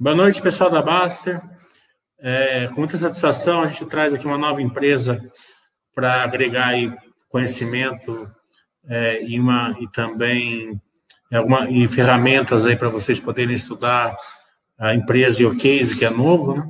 [0.00, 1.42] Boa noite, pessoal da Baster.
[2.20, 5.20] É, com muita satisfação, a gente traz aqui uma nova empresa
[5.92, 6.72] para agregar
[7.28, 8.30] conhecimento
[8.86, 10.80] é, e, uma, e também
[11.32, 14.16] alguma, e ferramentas aí para vocês poderem estudar
[14.78, 16.68] a empresa e o case que é novo, né?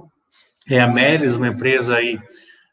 [0.71, 2.19] É a Melis, uma empresa aí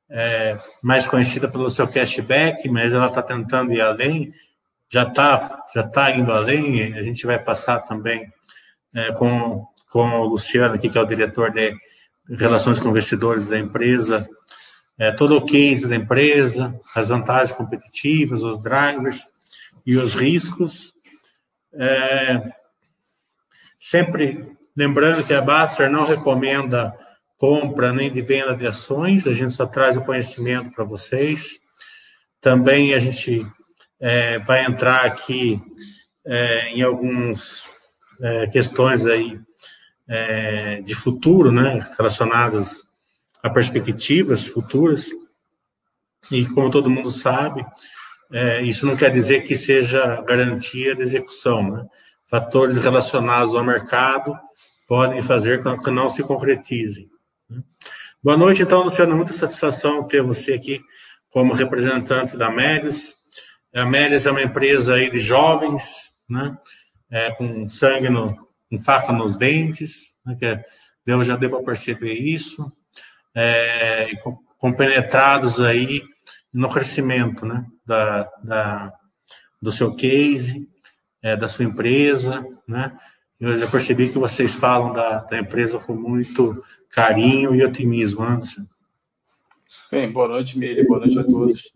[0.09, 4.31] é, mais conhecida pelo seu cashback, mas ela está tentando ir além,
[4.89, 8.31] já está já tá indo além, a gente vai passar também
[8.93, 11.73] é, com com o Luciano aqui, que é o diretor de
[12.37, 14.27] relações com investidores da empresa,
[14.99, 19.25] é, todo o case da empresa, as vantagens competitivas, os drivers
[19.85, 20.91] e os riscos.
[21.73, 22.51] É,
[23.79, 26.93] sempre lembrando que a Baster não recomenda
[27.37, 31.51] compra nem de venda de ações, a gente só traz o conhecimento para vocês.
[32.41, 33.47] Também a gente
[34.01, 35.61] é, vai entrar aqui
[36.27, 37.69] é, em algumas
[38.21, 39.39] é, questões aí
[40.07, 42.83] é, de futuro, né, relacionadas
[43.41, 45.09] a perspectivas futuras.
[46.31, 47.65] E como todo mundo sabe,
[48.31, 51.71] é, isso não quer dizer que seja garantia de execução.
[51.71, 51.85] Né?
[52.27, 54.35] Fatores relacionados ao mercado
[54.87, 57.09] podem fazer com que não se concretizem.
[57.49, 57.61] Né?
[58.23, 59.15] Boa noite, então, Luciano.
[59.15, 60.81] Muita satisfação ter você aqui
[61.29, 63.13] como representante da Médios.
[63.73, 66.57] A Médios é uma empresa aí de jovens, né?
[67.11, 68.44] É, com sangue no,
[68.79, 70.65] faca nos dentes, né, que é,
[71.05, 72.71] eu já devo perceber isso,
[73.33, 74.09] é,
[74.57, 76.01] compenetrados aí
[76.53, 78.93] no crescimento né, da, da,
[79.61, 80.67] do seu case,
[81.21, 82.97] é, da sua empresa, né?
[83.37, 88.39] Eu já percebi que vocês falam da, da empresa com muito carinho e otimismo, né,
[89.91, 91.71] Bem, boa noite, Miriam, boa noite a todos.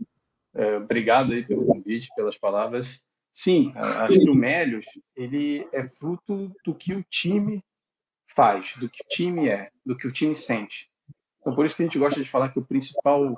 [0.55, 3.03] É, obrigado aí pelo convite, pelas palavras.
[3.31, 4.85] Sim, acho que o Melios
[5.15, 7.63] ele é fruto do que o time
[8.27, 10.89] faz, do que o time é, do que o time sente.
[11.39, 13.35] Então, por isso que a gente gosta de falar que o principal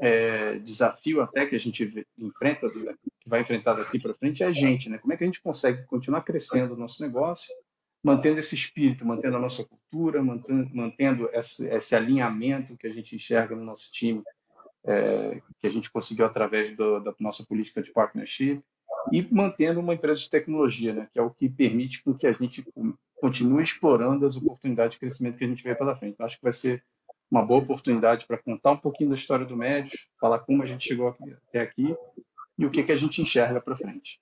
[0.00, 4.52] é, desafio até que a gente enfrenta, que vai enfrentar daqui para frente, é a
[4.52, 4.98] gente, né?
[4.98, 7.54] Como é que a gente consegue continuar crescendo o nosso negócio,
[8.02, 13.14] mantendo esse espírito, mantendo a nossa cultura, mantendo, mantendo esse, esse alinhamento que a gente
[13.14, 14.22] enxerga no nosso time,
[14.84, 18.62] é, que a gente conseguiu através do, da nossa política de partnership,
[19.12, 22.32] e mantendo uma empresa de tecnologia, né, que é o que permite com que a
[22.32, 22.64] gente
[23.20, 26.14] continue explorando as oportunidades de crescimento que a gente vê pela frente.
[26.14, 26.82] Então, acho que vai ser
[27.30, 30.86] uma boa oportunidade para contar um pouquinho da história do Médios, falar como a gente
[30.86, 31.14] chegou
[31.48, 31.94] até aqui
[32.58, 34.20] e o que, que a gente enxerga para frente.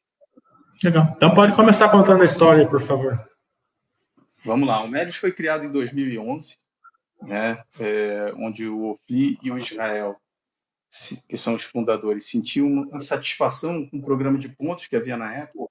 [0.83, 1.13] Legal.
[1.17, 3.19] Então pode começar contando a história, por favor.
[4.45, 4.83] Vamos lá.
[4.83, 6.57] O Médios foi criado em 2011,
[7.23, 10.17] né, é, onde o Ofli e o Israel
[11.29, 15.35] que são os fundadores, sentiam uma satisfação com o programa de pontos que havia na
[15.35, 15.71] época.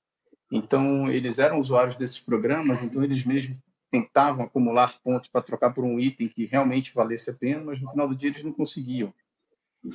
[0.51, 3.59] Então, eles eram usuários desses programas, então eles mesmos
[3.91, 7.89] tentavam acumular pontos para trocar por um item que realmente valesse a pena, mas no
[7.89, 9.13] final do dia eles não conseguiam.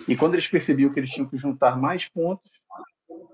[0.08, 2.50] E quando eles percebiam que eles tinham que juntar mais pontos,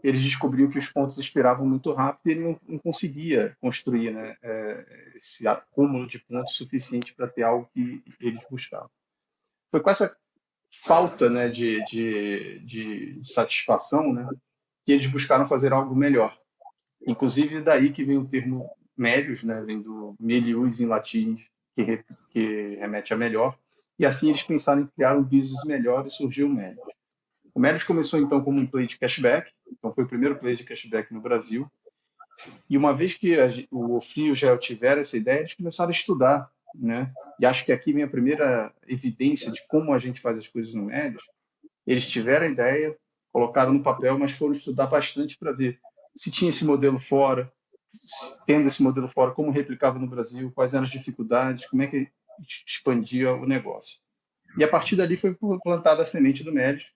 [0.03, 4.37] eles descobriram que os pontos expiravam muito rápido e ele não, não conseguia construir né,
[4.43, 8.91] é, esse acúmulo de pontos suficiente para ter algo que eles buscavam.
[9.71, 10.17] Foi com essa
[10.71, 14.29] falta né, de, de, de satisfação, né,
[14.85, 16.37] que eles buscaram fazer algo melhor.
[17.07, 21.37] Inclusive, daí que vem o termo médios, né, vem do melius em latim,
[21.75, 23.57] que, que remete a melhor,
[23.99, 26.87] e assim eles pensaram em criar um business melhor e surgiu o Médios.
[27.55, 30.65] O Médios começou então como um play de cashback, então foi o primeiro play de
[30.65, 31.71] cashback no Brasil,
[32.69, 35.89] e uma vez que a, o Ofri e o Gel tiveram essa ideia, eles começaram
[35.89, 37.13] a estudar né?
[37.41, 40.75] E acho que aqui vem a primeira evidência de como a gente faz as coisas
[40.75, 41.21] no médio.
[41.87, 42.97] Eles tiveram a ideia,
[43.33, 45.79] colocaram no papel, mas foram estudar bastante para ver
[46.15, 47.53] se tinha esse modelo fora,
[48.47, 52.09] tendo esse modelo fora, como replicava no Brasil, quais eram as dificuldades, como é que
[52.67, 54.01] expandia o negócio.
[54.57, 56.87] E a partir dali foi plantada a semente do médio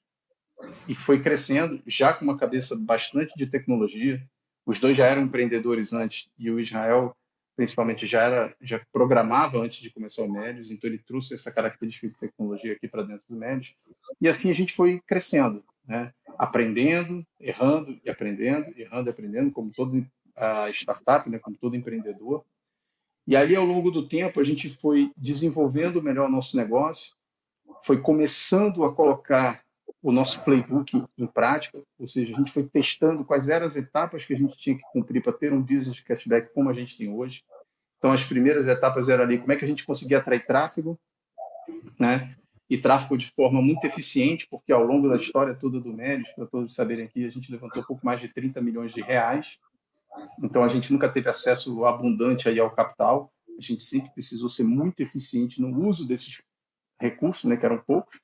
[0.89, 4.23] e foi crescendo, já com uma cabeça bastante de tecnologia.
[4.65, 7.17] Os dois já eram empreendedores antes e o Israel
[7.57, 12.09] principalmente já era já programava antes de começar o Médios, então ele trouxe essa característica
[12.09, 13.75] de tecnologia aqui para dentro do Médios.
[14.21, 16.13] E assim a gente foi crescendo, né?
[16.39, 20.07] Aprendendo, errando e aprendendo, errando e aprendendo, como todo
[20.37, 22.45] a startup, né, como todo empreendedor.
[23.27, 27.15] E ali ao longo do tempo a gente foi desenvolvendo melhor o nosso negócio,
[27.83, 29.62] foi começando a colocar
[30.03, 34.25] o nosso playbook em prática, ou seja, a gente foi testando quais eram as etapas
[34.25, 36.99] que a gente tinha que cumprir para ter um business de cashback como a gente
[36.99, 37.45] tem hoje.
[37.99, 40.99] Então, as primeiras etapas eram ali como é que a gente conseguia atrair tráfego,
[41.99, 42.35] né?
[42.69, 46.47] E tráfego de forma muito eficiente, porque ao longo da história toda do Médios, para
[46.47, 49.59] todos saberem aqui, a gente levantou pouco mais de 30 milhões de reais.
[50.43, 53.33] Então, a gente nunca teve acesso abundante aí ao capital.
[53.57, 56.43] A gente sempre precisou ser muito eficiente no uso desses
[57.01, 58.21] recursos, né, que eram poucos.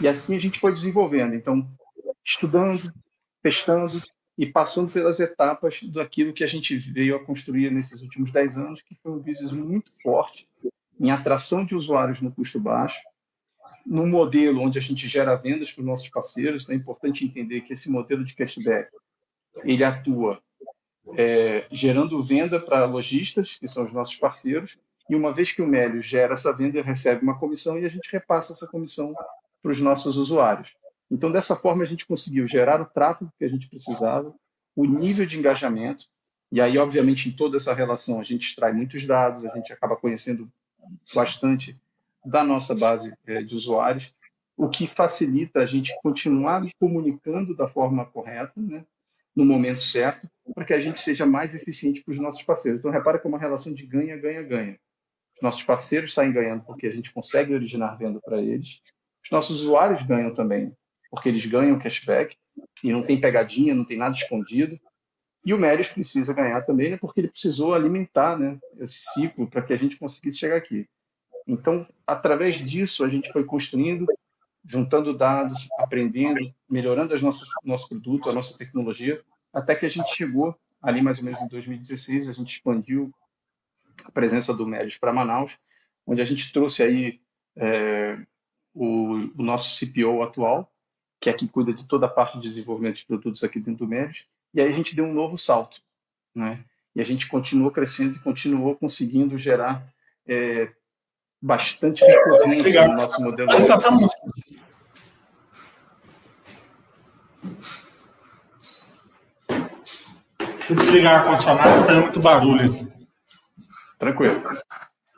[0.00, 1.34] E assim a gente foi desenvolvendo.
[1.34, 1.68] Então,
[2.24, 2.92] estudando,
[3.42, 4.02] testando
[4.36, 8.82] e passando pelas etapas daquilo que a gente veio a construir nesses últimos 10 anos,
[8.82, 10.48] que foi um business muito forte
[10.98, 12.98] em atração de usuários no custo baixo,
[13.86, 16.64] num modelo onde a gente gera vendas para os nossos parceiros.
[16.64, 18.90] Então, é importante entender que esse modelo de cashback
[19.62, 20.42] ele atua
[21.16, 24.78] é, gerando venda para lojistas, que são os nossos parceiros,
[25.08, 28.10] e uma vez que o Mélio gera essa venda, recebe uma comissão e a gente
[28.10, 29.14] repassa essa comissão
[29.64, 30.76] para os nossos usuários.
[31.10, 34.34] Então, dessa forma, a gente conseguiu gerar o tráfego que a gente precisava,
[34.76, 36.04] o nível de engajamento,
[36.52, 39.96] e aí, obviamente, em toda essa relação, a gente extrai muitos dados, a gente acaba
[39.96, 40.52] conhecendo
[41.14, 41.80] bastante
[42.26, 44.12] da nossa base é, de usuários,
[44.54, 48.84] o que facilita a gente continuar comunicando da forma correta, né,
[49.34, 52.80] no momento certo, para que a gente seja mais eficiente para os nossos parceiros.
[52.80, 54.78] Então, repara que é uma relação de ganha, ganha, ganha.
[55.34, 58.82] Os nossos parceiros saem ganhando porque a gente consegue originar venda para eles.
[59.24, 60.76] Os nossos usuários ganham também,
[61.10, 62.36] porque eles ganham cashback
[62.82, 64.78] e não tem pegadinha, não tem nada escondido.
[65.44, 69.62] E o Mérios precisa ganhar também, né, porque ele precisou alimentar né, esse ciclo para
[69.62, 70.88] que a gente conseguisse chegar aqui.
[71.46, 74.06] Então, através disso, a gente foi construindo,
[74.64, 79.22] juntando dados, aprendendo, melhorando as nossas, nosso produto, a nossa tecnologia,
[79.52, 83.12] até que a gente chegou ali mais ou menos em 2016, a gente expandiu
[84.04, 85.58] a presença do Médios para Manaus,
[86.06, 87.20] onde a gente trouxe aí
[87.56, 88.18] é,
[88.74, 90.70] o, o, nosso CPO atual,
[91.20, 93.90] que é quem cuida de toda a parte de desenvolvimento de produtos aqui dentro do
[93.90, 95.80] Médios, e aí a gente deu um novo salto,
[96.34, 96.64] né?
[96.94, 99.84] E a gente continuou crescendo e continuou conseguindo gerar
[100.26, 100.70] é,
[101.40, 103.48] bastante recorrência no nosso modelo.
[103.48, 103.78] Tá
[110.56, 112.94] Deixa eu desligar o ar-condicionado, está muito barulho aqui.
[113.98, 114.42] Tranquilo.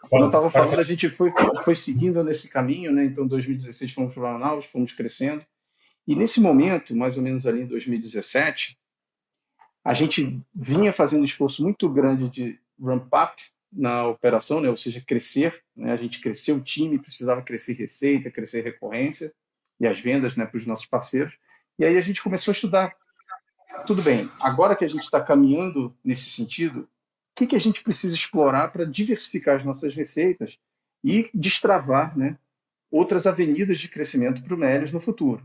[0.08, 1.30] Quando eu estava falando, a gente foi,
[1.64, 3.04] foi seguindo nesse caminho, né?
[3.04, 5.44] Então, em 2016 fomos para Manaus, fomos crescendo.
[6.06, 8.78] E nesse momento, mais ou menos ali em 2017,
[9.84, 13.42] a gente vinha fazendo um esforço muito grande de ramp-up
[13.72, 14.68] na operação, né?
[14.70, 15.62] ou seja, crescer.
[15.76, 15.92] Né?
[15.92, 19.32] A gente cresceu o time, precisava crescer receita, crescer recorrência
[19.78, 21.34] e as vendas né, para os nossos parceiros.
[21.78, 22.94] E aí a gente começou a estudar.
[23.86, 26.88] Tudo bem, agora que a gente está caminhando nesse sentido,
[27.36, 30.58] que, que a gente precisa explorar para diversificar as nossas receitas
[31.04, 32.38] e destravar né,
[32.90, 35.44] outras avenidas de crescimento para o Melios no futuro?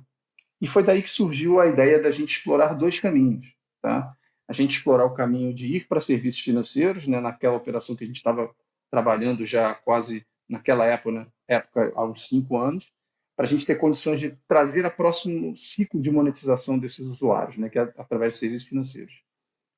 [0.59, 3.53] E foi daí que surgiu a ideia da gente explorar dois caminhos.
[3.81, 4.15] Tá?
[4.51, 8.07] a gente explorar o caminho de ir para serviços financeiros, né, naquela operação que a
[8.07, 8.53] gente estava
[8.91, 12.91] trabalhando já quase naquela época, né, época há uns cinco anos,
[13.33, 17.69] para a gente ter condições de trazer a próximo ciclo de monetização desses usuários, né,
[17.69, 19.23] que é através de serviços financeiros.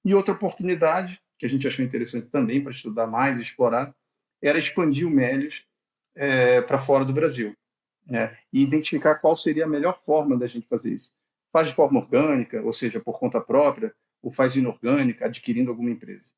[0.04, 3.94] E outra oportunidade que a gente achou interessante também para estudar mais explorar
[4.42, 5.66] era expandir o Melios
[6.16, 7.54] é, para fora do Brasil
[8.08, 11.14] né, e identificar qual seria a melhor forma da gente fazer isso.
[11.52, 16.32] Faz de forma orgânica, ou seja, por conta própria, ou faz inorgânica, adquirindo alguma empresa.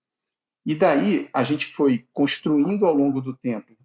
[0.66, 3.78] E daí a gente foi construindo ao longo do tempo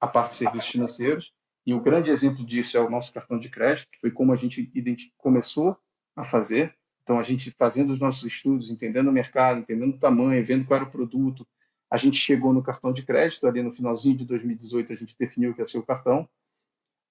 [0.00, 1.32] a parte de serviços financeiros,
[1.64, 4.36] e o grande exemplo disso é o nosso cartão de crédito, que foi como a
[4.36, 4.68] gente
[5.16, 5.78] começou
[6.16, 6.74] a fazer.
[7.04, 10.80] Então, a gente fazendo os nossos estudos, entendendo o mercado, entendendo o tamanho, vendo qual
[10.80, 11.46] era o produto,
[11.90, 15.54] a gente chegou no cartão de crédito, ali no finalzinho de 2018 a gente definiu
[15.54, 16.28] que ia ser o cartão.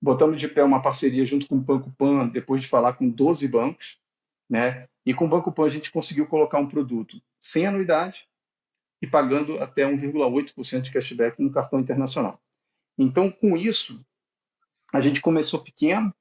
[0.01, 3.47] Botamos de pé uma parceria junto com o Banco Pan, depois de falar com 12
[3.47, 3.99] bancos,
[4.49, 4.87] né?
[5.05, 8.27] E com o Banco Pan a gente conseguiu colocar um produto sem anuidade
[9.01, 12.41] e pagando até 1,8% de cashback no cartão internacional.
[12.97, 14.05] Então, com isso,
[14.91, 16.13] a gente começou pequeno,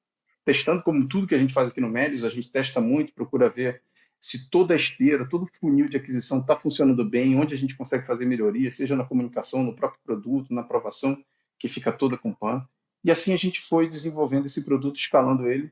[0.43, 3.49] testando como tudo que a gente faz aqui no Médios, a gente testa muito, procura
[3.49, 3.81] ver
[4.19, 7.75] se toda a esteira, todo o funil de aquisição está funcionando bem, onde a gente
[7.75, 11.21] consegue fazer melhorias, seja na comunicação, no próprio produto, na aprovação,
[11.59, 12.65] que fica toda com PAN.
[13.03, 15.69] E assim a gente foi desenvolvendo esse produto, escalando ele,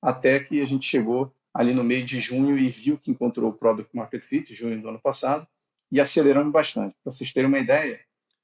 [0.00, 3.52] até que a gente chegou ali no meio de junho e viu que encontrou o
[3.52, 5.46] Product Market Fit, junho do ano passado,
[5.92, 6.96] e acelerando bastante.
[7.02, 8.00] Para vocês terem uma ideia,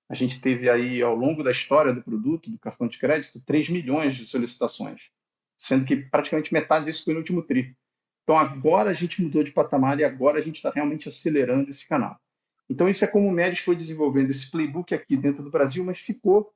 [0.08, 3.70] a gente teve aí, ao longo da história do produto, do cartão de crédito, 3
[3.70, 5.10] milhões de solicitações,
[5.56, 7.74] sendo que praticamente metade disso foi no último TRI.
[8.22, 11.88] Então agora a gente mudou de patamar e agora a gente está realmente acelerando esse
[11.88, 12.20] canal.
[12.68, 16.00] Então isso é como o Médis foi desenvolvendo esse playbook aqui dentro do Brasil, mas
[16.00, 16.52] ficou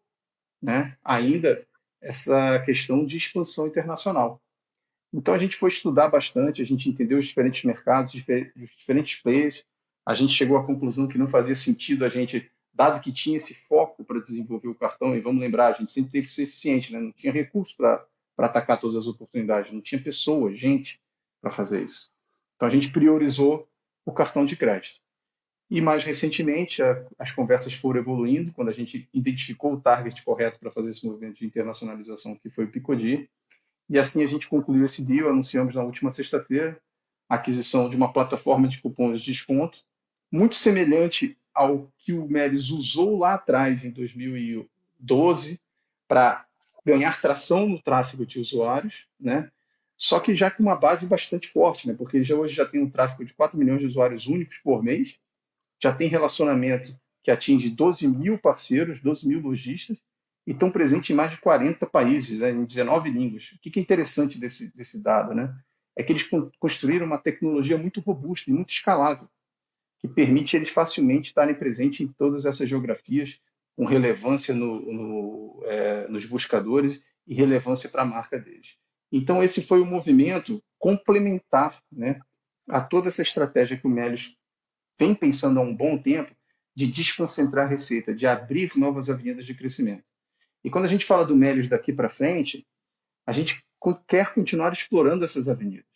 [0.60, 1.64] né, ainda
[2.00, 4.42] essa questão de expansão internacional.
[5.12, 9.64] Então a gente foi estudar bastante, a gente entendeu os diferentes mercados, os diferentes players.
[10.06, 13.54] A gente chegou à conclusão que não fazia sentido a gente, dado que tinha esse
[13.54, 16.92] foco para desenvolver o cartão, e vamos lembrar, a gente sempre teve que ser eficiente,
[16.92, 17.00] né?
[17.00, 18.04] não tinha recurso para
[18.46, 21.00] atacar todas as oportunidades, não tinha pessoas, gente
[21.40, 22.12] para fazer isso.
[22.56, 23.68] Então a gente priorizou
[24.04, 25.00] o cartão de crédito.
[25.70, 30.58] E mais recentemente, a, as conversas foram evoluindo, quando a gente identificou o target correto
[30.58, 33.30] para fazer esse movimento de internacionalização, que foi o Picodi.
[33.88, 36.80] E assim a gente concluiu esse deal, anunciamos na última sexta-feira
[37.28, 39.84] a aquisição de uma plataforma de cupons de desconto,
[40.32, 45.60] muito semelhante ao que o Melis usou lá atrás, em 2012,
[46.08, 46.46] para
[46.84, 49.50] ganhar tração no tráfego de usuários, né?
[49.96, 51.94] só que já com uma base bastante forte, né?
[51.94, 55.18] porque já hoje já tem um tráfego de 4 milhões de usuários únicos por mês,
[55.82, 60.02] já tem relacionamento que atinge 12 mil parceiros, 12 mil lojistas,
[60.46, 63.52] e estão presentes em mais de 40 países, né, em 19 línguas.
[63.52, 65.34] O que é interessante desse, desse dado?
[65.34, 65.54] Né?
[65.94, 69.28] É que eles construíram uma tecnologia muito robusta e muito escalável,
[69.98, 73.38] que permite eles facilmente estarem presentes em todas essas geografias,
[73.76, 78.76] com relevância no, no, é, nos buscadores e relevância para a marca deles.
[79.12, 82.20] Então, esse foi um movimento complementar né,
[82.68, 84.36] a toda essa estratégia que o Melios
[84.98, 86.34] vem pensando há um bom tempo
[86.74, 90.04] de desconcentrar a receita, de abrir novas avenidas de crescimento.
[90.62, 92.66] E quando a gente fala do Melios daqui para frente,
[93.26, 93.64] a gente
[94.06, 95.86] quer continuar explorando essas avenidas.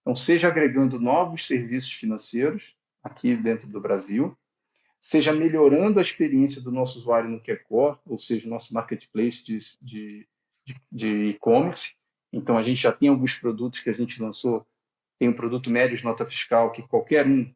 [0.00, 4.36] Então, seja agregando novos serviços financeiros aqui dentro do Brasil,
[5.06, 10.26] seja melhorando a experiência do nosso usuário no QCore, ou seja, nosso marketplace de
[11.28, 11.90] e-commerce.
[12.32, 14.66] Então, a gente já tem alguns produtos que a gente lançou.
[15.18, 17.52] Tem o produto Médios Nota Fiscal, que qualquer um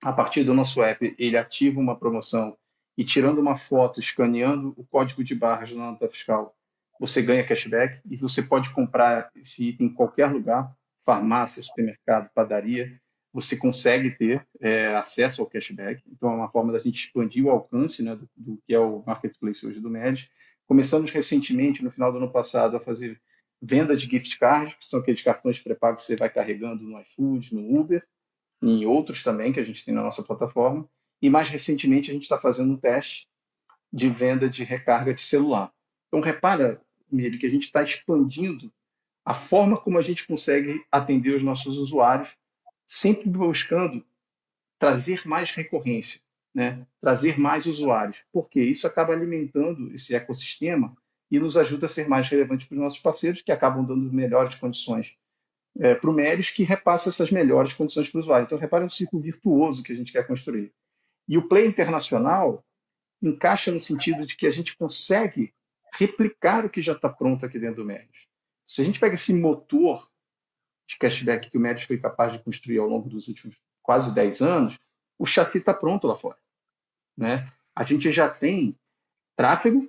[0.00, 2.56] a partir do nosso app, ele ativa uma promoção
[2.96, 6.56] e tirando uma foto, escaneando o código de barras na nota fiscal,
[7.00, 10.72] você ganha cashback e você pode comprar esse item em qualquer lugar,
[11.04, 12.96] farmácia, supermercado, padaria,
[13.32, 16.02] você consegue ter é, acesso ao cashback.
[16.10, 19.02] Então, é uma forma da gente expandir o alcance né, do, do, que é o
[19.06, 20.28] marketplace hoje do MED.
[20.66, 23.20] Começamos recentemente, no final do ano passado, a fazer
[23.62, 27.54] venda de gift cards, que são aqueles cartões pré-pagos que você vai carregando no iFood,
[27.54, 28.04] no Uber,
[28.62, 30.88] em outros também que a gente tem na nossa plataforma.
[31.22, 33.28] E mais recentemente a gente está fazendo um teste
[33.92, 35.72] de venda de recarga de celular.
[36.08, 38.72] Então repara, Miri, que a gente está expandindo
[39.24, 42.36] a forma como a gente consegue atender os nossos usuários,
[42.90, 44.04] sempre buscando
[44.76, 46.20] trazer mais recorrência,
[46.52, 46.84] né?
[47.00, 50.96] trazer mais usuários, porque isso acaba alimentando esse ecossistema
[51.30, 54.56] e nos ajuda a ser mais relevante para os nossos parceiros, que acabam dando melhores
[54.56, 55.16] condições
[55.78, 58.46] é, para o Meris que repassa essas melhores condições para o usuário.
[58.46, 60.72] Então, repare um ciclo virtuoso que a gente quer construir.
[61.28, 62.66] E o Play Internacional
[63.22, 65.54] encaixa no sentido de que a gente consegue
[65.92, 68.26] replicar o que já está pronto aqui dentro do Meris.
[68.66, 70.09] Se a gente pega esse motor
[70.90, 74.40] de cashback que o Meris foi capaz de construir ao longo dos últimos quase 10
[74.40, 74.78] anos,
[75.18, 76.36] o chassi está pronto lá fora.
[77.16, 77.44] Né?
[77.74, 78.76] A gente já tem
[79.36, 79.88] tráfego,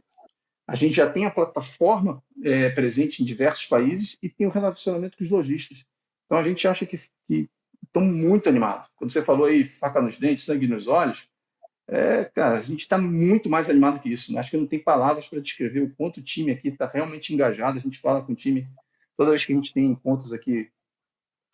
[0.67, 5.17] a gente já tem a plataforma é, presente em diversos países e tem o relacionamento
[5.17, 5.83] com os lojistas.
[6.25, 7.49] Então a gente acha que, que
[7.83, 8.87] estão muito animados.
[8.95, 11.27] Quando você falou aí faca nos dentes, sangue nos olhos,
[11.87, 14.31] é, cara, a gente está muito mais animado que isso.
[14.31, 14.39] Né?
[14.39, 17.79] Acho que não tem palavras para descrever o quanto o time aqui está realmente engajado.
[17.79, 18.67] A gente fala com o time
[19.17, 20.71] toda vez que a gente tem encontros aqui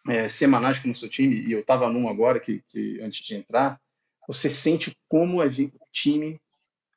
[0.08, 3.36] é, semanais com o nosso time, e eu estava num agora, que, que, antes de
[3.36, 3.80] entrar,
[4.28, 6.40] você sente como a gente, o time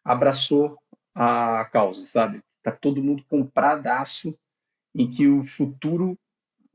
[0.04, 0.76] abraçou
[1.14, 2.40] a causa, sabe?
[2.62, 4.36] Tá todo mundo compradaço
[4.94, 6.18] em que o futuro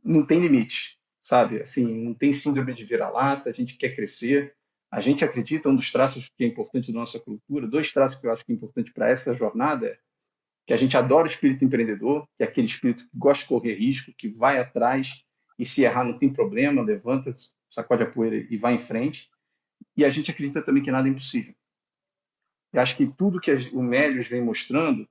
[0.04, 1.62] não tem limite, sabe?
[1.62, 4.56] Assim, não tem síndrome de vira-lata, a gente quer crescer,
[4.92, 8.28] a gente acredita, um dos traços que é importante da nossa cultura, dois traços que
[8.28, 9.98] eu acho que é importante para essa jornada é
[10.66, 13.76] que a gente adora o espírito empreendedor, que é aquele espírito que gosta de correr
[13.76, 15.25] risco, que vai atrás
[15.58, 17.32] e se errar não tem problema, levanta,
[17.70, 19.30] sacode a poeira e vai em frente.
[19.96, 21.54] E a gente acredita também que nada é impossível.
[22.74, 25.08] Eu acho que tudo que o Mélios vem mostrando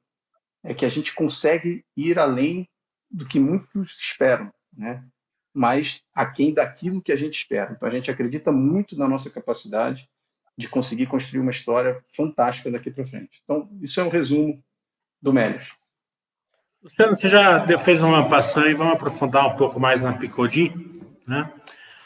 [0.63, 2.69] é que a gente consegue ir além
[3.11, 5.07] do que muitos esperam, né?
[5.55, 7.73] mas aquém daquilo que a gente espera.
[7.73, 10.09] Então a gente acredita muito na nossa capacidade
[10.57, 13.41] de conseguir construir uma história fantástica daqui para frente.
[13.45, 14.63] Então, isso é um resumo
[15.21, 15.77] do Mélios.
[16.85, 20.71] Luciano, você já fez uma passagem e vamos aprofundar um pouco mais na Picodi,
[21.26, 21.50] né?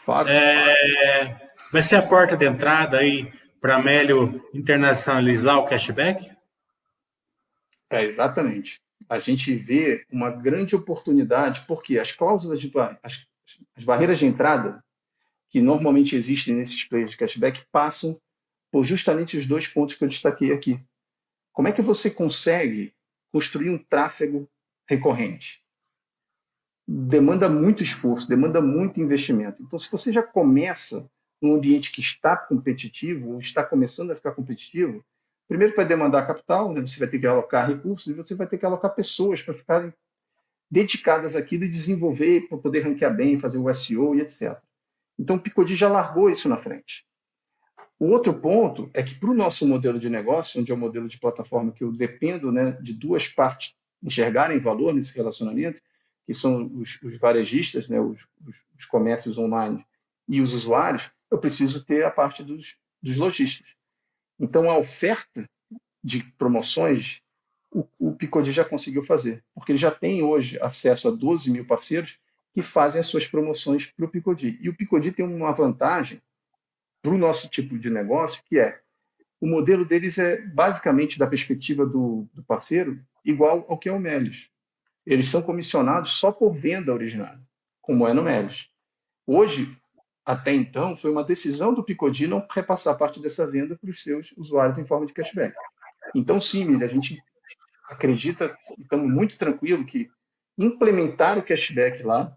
[0.05, 0.29] Claro.
[0.29, 3.29] É, vai ser a porta de entrada aí
[3.61, 6.31] para Mélio internacionalizar o cashback?
[7.91, 8.81] É, exatamente.
[9.09, 12.71] A gente vê uma grande oportunidade, porque as cláusulas de
[13.03, 13.27] as,
[13.77, 14.81] as barreiras de entrada
[15.49, 18.17] que normalmente existem nesses players de cashback passam
[18.71, 20.81] por justamente os dois pontos que eu destaquei aqui.
[21.53, 22.95] Como é que você consegue
[23.33, 24.49] construir um tráfego
[24.89, 25.63] recorrente?
[26.87, 29.63] Demanda muito esforço, demanda muito investimento.
[29.63, 31.09] Então, se você já começa
[31.41, 35.05] num ambiente que está competitivo, ou está começando a ficar competitivo,
[35.47, 36.81] primeiro vai demandar capital, né?
[36.81, 39.93] você vai ter que alocar recursos e você vai ter que alocar pessoas para ficarem
[40.71, 44.59] dedicadas àquilo e desenvolver para poder ranquear bem, fazer o SEO e etc.
[45.19, 47.07] Então o Picodi já largou isso na frente.
[47.99, 51.09] O outro ponto é que para o nosso modelo de negócio, onde é o modelo
[51.09, 55.81] de plataforma que eu dependo né, de duas partes enxergarem valor nesse relacionamento,
[56.27, 59.85] que são os, os varejistas, né, os, os, os, comércios online
[60.29, 63.75] e os usuários, eu preciso ter a parte dos, dos lojistas.
[64.39, 65.49] Então, a oferta
[66.05, 67.23] de promoções,
[67.73, 71.67] o, o Picodi já conseguiu fazer, porque ele já tem hoje acesso a 12 mil
[71.67, 72.19] parceiros
[72.53, 74.59] que fazem as suas promoções para o Picodi.
[74.61, 76.21] E o Picodi tem uma vantagem
[77.01, 78.81] para o nosso tipo de negócio, que é
[79.41, 83.99] o modelo deles é basicamente, da perspectiva do, do parceiro, igual ao que é o
[83.99, 84.51] Melis.
[85.07, 87.37] Eles são comissionados só por venda original,
[87.81, 88.69] como é no Melis.
[89.27, 89.77] Hoje,
[90.25, 94.33] até então, foi uma decisão do Picodi não repassar parte dessa venda para os seus
[94.33, 95.55] usuários em forma de cashback.
[96.15, 97.23] Então, sim, a gente
[97.89, 100.11] acredita, estamos muito tranquilo que
[100.59, 102.37] implementar o cashback lá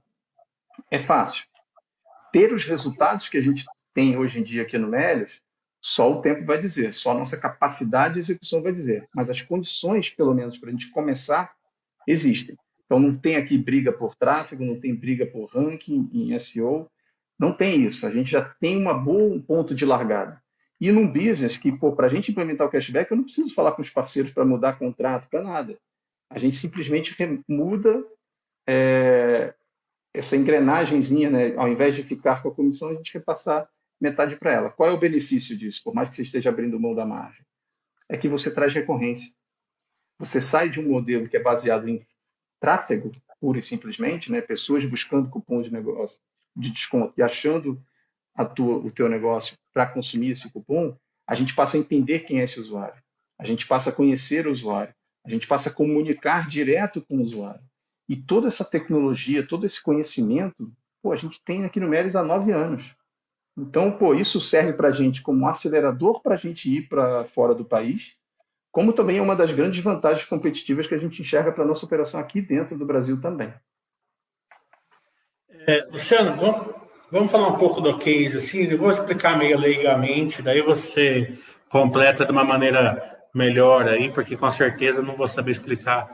[0.90, 1.46] é fácil.
[2.32, 5.42] Ter os resultados que a gente tem hoje em dia aqui no Melios,
[5.82, 9.10] só o tempo vai dizer, só a nossa capacidade de execução vai dizer.
[9.16, 11.52] Mas as condições, pelo menos, para a gente começar,
[12.08, 12.56] existem.
[12.86, 16.88] Então, não tem aqui briga por tráfego, não tem briga por ranking em SEO,
[17.40, 18.06] não tem isso.
[18.06, 20.40] A gente já tem uma boa, um ponto de largada.
[20.80, 23.82] E num business que, para a gente implementar o cashback, eu não preciso falar com
[23.82, 25.80] os parceiros para mudar contrato, para nada.
[26.30, 27.16] A gente simplesmente
[27.48, 28.04] muda
[28.68, 29.54] é,
[30.14, 31.56] essa engrenagemzinha, né?
[31.56, 33.68] ao invés de ficar com a comissão, a gente repassar
[34.02, 34.72] metade para ela.
[34.72, 37.46] Qual é o benefício disso, por mais que você esteja abrindo mão da margem?
[38.10, 39.32] É que você traz recorrência.
[40.18, 42.06] Você sai de um modelo que é baseado em
[42.60, 44.42] tráfego, pura e simplesmente, né?
[44.42, 46.20] pessoas buscando cupons de negócio
[46.56, 47.82] de desconto e achando
[48.56, 50.96] tua, o teu negócio para consumir esse cupom,
[51.28, 53.02] a gente passa a entender quem é esse usuário.
[53.40, 54.94] A gente passa a conhecer o usuário.
[55.26, 57.64] A gente passa a comunicar direto com o usuário.
[58.10, 62.24] E toda essa tecnologia, todo esse conhecimento, pô, a gente tem aqui no Melis há
[62.24, 62.96] nove anos.
[63.58, 67.26] Então, pô, isso serve para a gente como um acelerador para a gente ir para
[67.26, 68.16] fora do país,
[68.72, 71.86] como também é uma das grandes vantagens competitivas que a gente enxerga para a nossa
[71.86, 73.54] operação aqui dentro do Brasil também.
[75.68, 76.76] É, Luciano, vamos,
[77.12, 81.38] vamos falar um pouco do case, assim, eu vou explicar meio leigamente, daí você
[81.70, 86.08] completa de uma maneira melhor aí, porque com certeza não vou saber explicar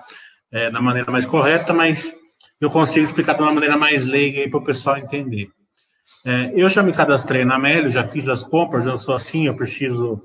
[0.52, 2.14] é, da maneira mais correta, mas
[2.60, 5.50] eu consigo explicar de uma maneira mais leiga aí para o pessoal entender.
[6.26, 9.56] É, eu já me cadastrei na Meli, já fiz as compras, eu sou assim, eu
[9.56, 10.22] preciso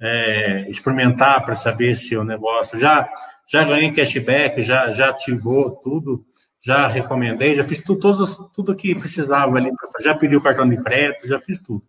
[0.00, 3.08] é, experimentar para saber se o negócio já
[3.46, 6.24] já ganhei cashback, já já ativou tudo,
[6.60, 10.76] já recomendei, já fiz tudo, todos, tudo que precisava ali, já pedi o cartão de
[10.82, 11.82] crédito, já fiz tudo.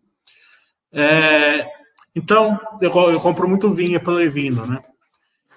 [0.92, 1.66] É,
[2.16, 4.82] então, eu, eu, compro muito vinho pelo Evino, né?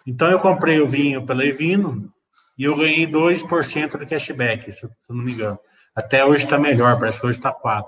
[0.07, 2.12] Então, eu comprei o vinho pelo Evino
[2.59, 5.59] e eu ganhei 2% de cashback, se, se não me engano.
[5.94, 7.85] Até hoje está melhor, parece que hoje está 4%.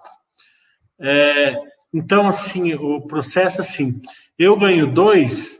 [0.98, 1.56] É,
[1.92, 4.00] então, assim, o processo, assim,
[4.38, 5.56] eu ganho 2%,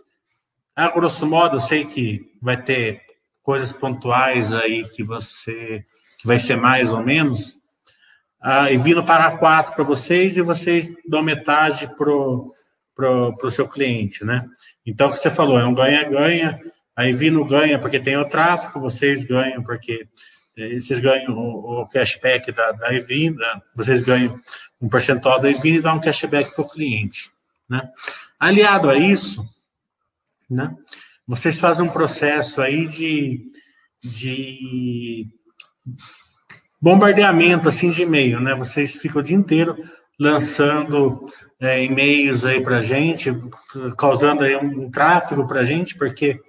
[0.75, 3.01] a grosso modo, eu sei que vai ter
[3.43, 5.85] coisas pontuais aí que você
[6.19, 7.59] que vai ser mais ou menos,
[8.41, 12.53] ah, e vindo pagar quatro para vocês e vocês dão metade pro
[12.95, 14.47] pro, pro seu cliente, né?
[14.85, 16.59] Então, o que você falou, é um ganha-ganha,
[16.97, 20.09] aí Vino ganha porque tem o tráfego, vocês ganham porque
[20.57, 22.89] vocês ganham o, cashback da, da
[23.75, 24.41] vocês ganham
[24.81, 27.31] um percentual da Evina e dá um cashback para o cliente,
[27.69, 27.91] né?
[28.39, 29.47] Aliado a isso,
[30.49, 30.75] né?
[31.27, 33.51] vocês fazem um processo aí de,
[34.01, 35.27] de
[36.81, 38.55] bombardeamento assim de e-mail, né?
[38.55, 39.77] Vocês ficam o dia inteiro
[40.19, 41.27] lançando
[41.59, 43.31] é, e-mails aí para gente,
[43.99, 46.41] causando aí um, um tráfego para gente, porque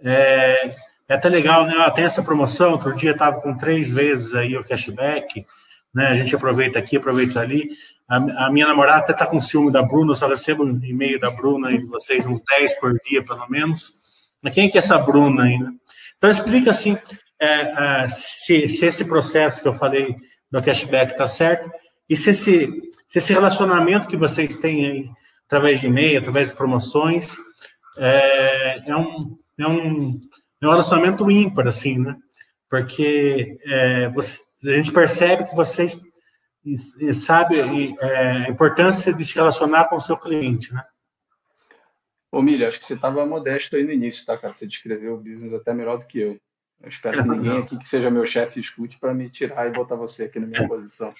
[0.00, 0.76] é,
[1.10, 1.74] é até legal, né?
[1.76, 2.70] Ah, tem essa promoção.
[2.70, 5.44] Outro dia estava com três vezes aí o cashback,
[5.92, 6.06] né?
[6.06, 7.68] A gente aproveita aqui, aproveita ali.
[8.08, 11.18] A, a minha namorada até está com ciúme da Bruna, eu só recebo um e-mail
[11.18, 13.92] da Bruna e vocês uns 10 por dia, pelo menos.
[14.40, 15.72] Mas quem é que é essa Bruna ainda?
[16.16, 16.96] Então, explica assim,
[17.40, 20.14] é, é, se, se, esse processo que eu falei
[20.48, 21.68] do cashback está certo
[22.08, 22.66] e se esse,
[23.08, 25.10] se esse relacionamento que vocês têm aí,
[25.46, 27.36] através de e-mail, através de promoções,
[27.98, 30.20] é, é, um, é, um,
[30.62, 32.16] é um relacionamento ímpar, assim, né?
[32.68, 35.98] Porque é, você, a gente percebe que vocês
[37.14, 40.84] sabem é, a importância de se relacionar com o seu cliente, né?
[42.32, 44.52] Ô, Milha, acho que você estava modesto aí no início, tá, cara?
[44.52, 46.40] Você descreveu o business até melhor do que eu.
[46.80, 49.96] Eu espero que ninguém aqui que seja meu chefe escute para me tirar e botar
[49.96, 51.12] você aqui na minha posição.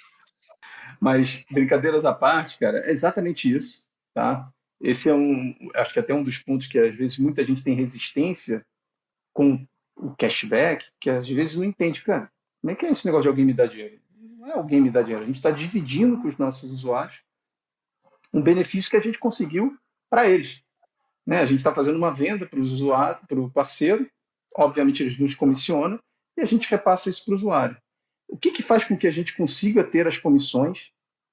[1.00, 4.50] Mas, brincadeiras à parte, cara, é exatamente isso, tá?
[4.80, 7.74] Esse é um, acho que até um dos pontos que às vezes muita gente tem
[7.74, 8.64] resistência
[9.32, 9.66] com
[9.96, 13.28] o cashback, que às vezes não entende, cara, como é que é esse negócio de
[13.28, 14.00] alguém me dar dinheiro?
[14.38, 17.22] Não é alguém me dar dinheiro, a gente está dividindo com os nossos usuários
[18.32, 19.76] um benefício que a gente conseguiu
[20.08, 20.62] para eles.
[21.26, 21.40] Né?
[21.40, 24.08] A gente está fazendo uma venda para o usuário, para o parceiro,
[24.54, 25.98] obviamente eles nos comissionam
[26.36, 27.76] e a gente repassa isso para o usuário.
[28.28, 30.90] O que, que faz com que a gente consiga ter as comissões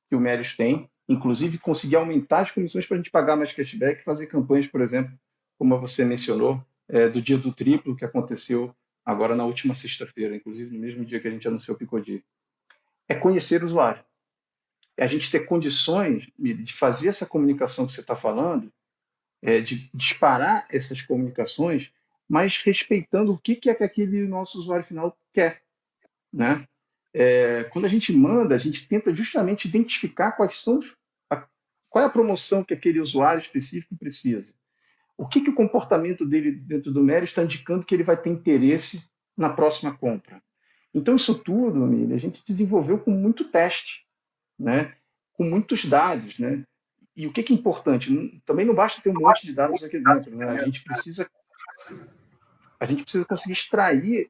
[0.10, 4.04] que o Mérios tem, inclusive conseguir aumentar as comissões para a gente pagar mais cashback,
[4.04, 5.18] fazer campanhas, por exemplo,
[5.58, 10.72] como você mencionou, é, do dia do triplo que aconteceu agora na última sexta-feira, inclusive
[10.72, 12.24] no mesmo dia que a gente anunciou o Picodi.
[13.08, 14.04] É conhecer o usuário.
[14.98, 18.72] É a gente ter condições de fazer essa comunicação que você está falando,
[19.42, 21.92] é, de disparar essas comunicações,
[22.28, 25.62] mas respeitando o que, é que aquele nosso usuário final quer.
[26.34, 26.66] Né?
[27.14, 30.98] É, quando a gente manda, a gente tenta justamente identificar quais são os,
[31.30, 31.48] a,
[31.90, 34.57] qual é a promoção que aquele usuário específico precisa
[35.18, 38.30] o que, que o comportamento dele dentro do Mério está indicando que ele vai ter
[38.30, 40.42] interesse na próxima compra.
[40.94, 44.08] Então, isso tudo, Amília, a gente desenvolveu com muito teste,
[44.58, 44.94] né?
[45.34, 46.40] com muitos dados.
[46.40, 46.64] Né?
[47.16, 48.42] E o que, que é importante?
[48.46, 50.36] Também não basta ter um monte de dados aqui dentro.
[50.36, 50.48] Né?
[50.48, 51.30] A, gente precisa,
[52.80, 54.30] a gente precisa conseguir extrair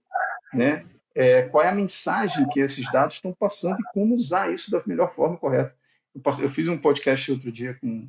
[0.53, 0.85] né?
[1.13, 4.81] É, qual é a mensagem que esses dados estão passando e como usar isso da
[4.85, 5.75] melhor forma correta.
[6.13, 8.07] Eu, eu fiz um podcast outro dia com,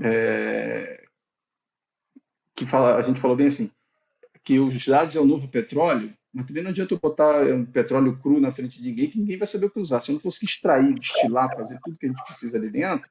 [0.00, 1.04] é,
[2.60, 3.70] que fala, a gente falou bem assim,
[4.44, 8.18] que os dados é o novo petróleo, mas também não adianta eu botar um petróleo
[8.18, 10.00] cru na frente de ninguém, que ninguém vai saber o que usar.
[10.00, 13.10] Se eu não conseguir extrair, destilar, fazer tudo que a gente precisa ali dentro,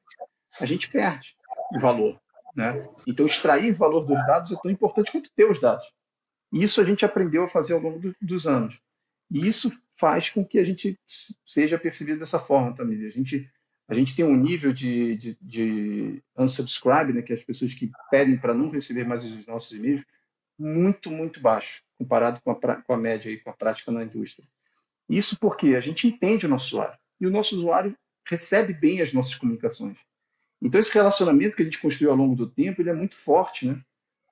[0.59, 1.35] a gente perde
[1.75, 2.21] o valor.
[2.55, 2.87] Né?
[3.07, 5.91] Então, extrair valor dos dados é tão importante quanto ter os dados.
[6.53, 8.77] E isso a gente aprendeu a fazer ao longo do, dos anos.
[9.31, 10.95] E isso faz com que a gente
[11.43, 13.03] seja percebido dessa forma também.
[13.03, 13.49] A gente
[13.89, 17.89] a gente tem um nível de, de, de unsubscribe, né, que é as pessoas que
[18.11, 20.05] pedem para não receber mais os nossos e-mails,
[20.57, 24.47] muito, muito baixo, comparado com a, com a média e com a prática na indústria.
[25.09, 27.97] Isso porque a gente entende o nosso usuário, e o nosso usuário
[28.27, 29.97] recebe bem as nossas comunicações.
[30.61, 33.65] Então, esse relacionamento que a gente construiu ao longo do tempo, ele é muito forte,
[33.65, 33.81] né?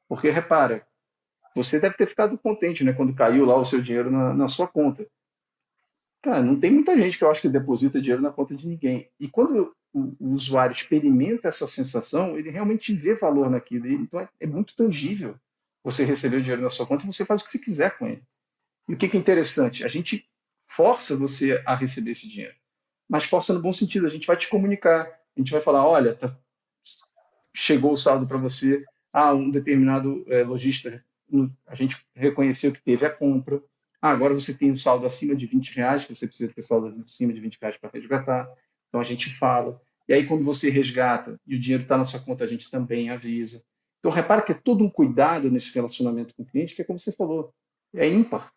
[0.08, 0.86] Porque, repara,
[1.56, 4.68] você deve ter ficado contente né, quando caiu lá o seu dinheiro na, na sua
[4.68, 5.08] conta.
[6.28, 9.10] Cara, não tem muita gente que eu acho que deposita dinheiro na conta de ninguém.
[9.18, 13.88] E quando o, o usuário experimenta essa sensação, ele realmente vê valor naquilo.
[13.88, 15.40] Então é, é, muito tangível
[15.82, 18.08] você receber o dinheiro na sua conta e você faz o que você quiser com
[18.08, 18.22] ele.
[18.90, 19.86] E o que, que é interessante?
[19.86, 20.30] A gente
[20.66, 22.56] força você a receber esse dinheiro.
[23.08, 24.06] Mas força no bom sentido.
[24.06, 25.04] A gente vai te comunicar.
[25.06, 26.38] A gente vai falar: olha, tá,
[27.56, 28.84] chegou o saldo para você.
[29.14, 31.02] Ah, um determinado é, lojista,
[31.66, 33.64] a gente reconheceu que teve a compra
[34.02, 37.02] ah, agora você tem um saldo acima de 20 reais, que você precisa ter saldo
[37.04, 38.48] acima de 20 reais para resgatar.
[38.88, 39.82] Então a gente fala.
[40.08, 43.10] E aí, quando você resgata e o dinheiro está na sua conta, a gente também
[43.10, 43.64] avisa.
[44.00, 46.98] Então, repara que é todo um cuidado nesse relacionamento com o cliente, que é como
[46.98, 47.54] você falou,
[47.94, 48.54] é ímpar.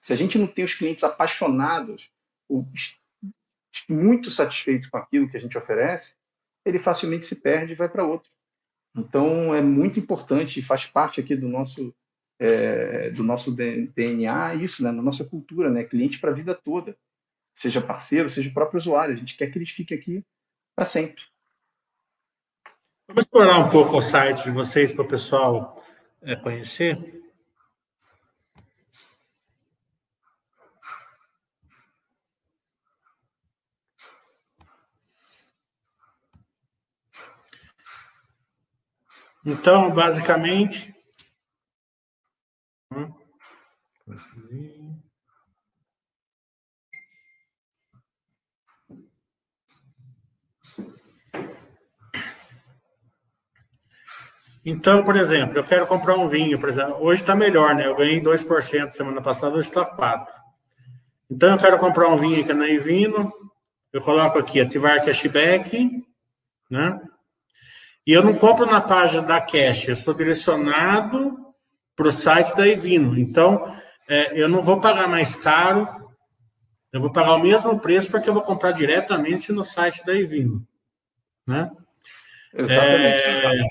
[0.00, 2.10] Se a gente não tem os clientes apaixonados,
[3.88, 6.16] muito satisfeitos com aquilo que a gente oferece,
[6.64, 8.30] ele facilmente se perde e vai para outro.
[8.94, 11.94] Então, é muito importante e faz parte aqui do nosso
[12.38, 16.96] é, do nosso DNA isso, né, na nossa cultura, né, cliente para a vida toda,
[17.54, 19.14] seja parceiro, seja o próprio usuário.
[19.14, 20.24] A gente quer que eles fiquem aqui
[20.74, 21.22] para sempre.
[23.08, 25.82] Vamos explorar um pouco o site de vocês para o pessoal
[26.20, 27.16] é, conhecer.
[39.44, 40.95] Então, basicamente,
[54.64, 57.86] então, por exemplo, eu quero comprar um vinho, por exemplo, hoje está melhor, né?
[57.86, 60.26] Eu ganhei 2% semana passada, hoje está 4%.
[61.30, 63.32] Então, eu quero comprar um vinho aqui na Invino,
[63.92, 65.90] eu coloco aqui ativar cashback,
[66.70, 67.00] né?
[68.06, 71.45] E eu não compro na página da Cash, eu sou direcionado
[71.96, 73.18] para o site da Evino.
[73.18, 73.74] Então,
[74.08, 75.88] é, eu não vou pagar mais caro,
[76.92, 80.64] eu vou pagar o mesmo preço porque eu vou comprar diretamente no site da Evino.
[81.46, 81.70] Né?
[82.54, 82.98] Exatamente.
[82.98, 83.62] É,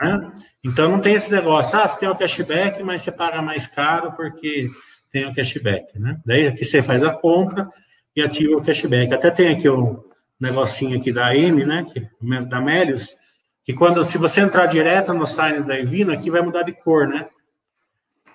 [0.00, 0.32] né?
[0.64, 4.12] Então, não tem esse negócio, ah, você tem o cashback, mas você paga mais caro
[4.12, 4.68] porque
[5.10, 5.98] tem o cashback.
[5.98, 6.20] Né?
[6.26, 7.68] Daí aqui você faz a compra
[8.14, 9.14] e ativa o cashback.
[9.14, 10.02] Até tem aqui um
[10.40, 12.06] negocinho aqui da M, né, que,
[12.46, 13.16] da Melius,
[13.64, 17.06] que quando, se você entrar direto no site da Evino, aqui vai mudar de cor,
[17.08, 17.28] né?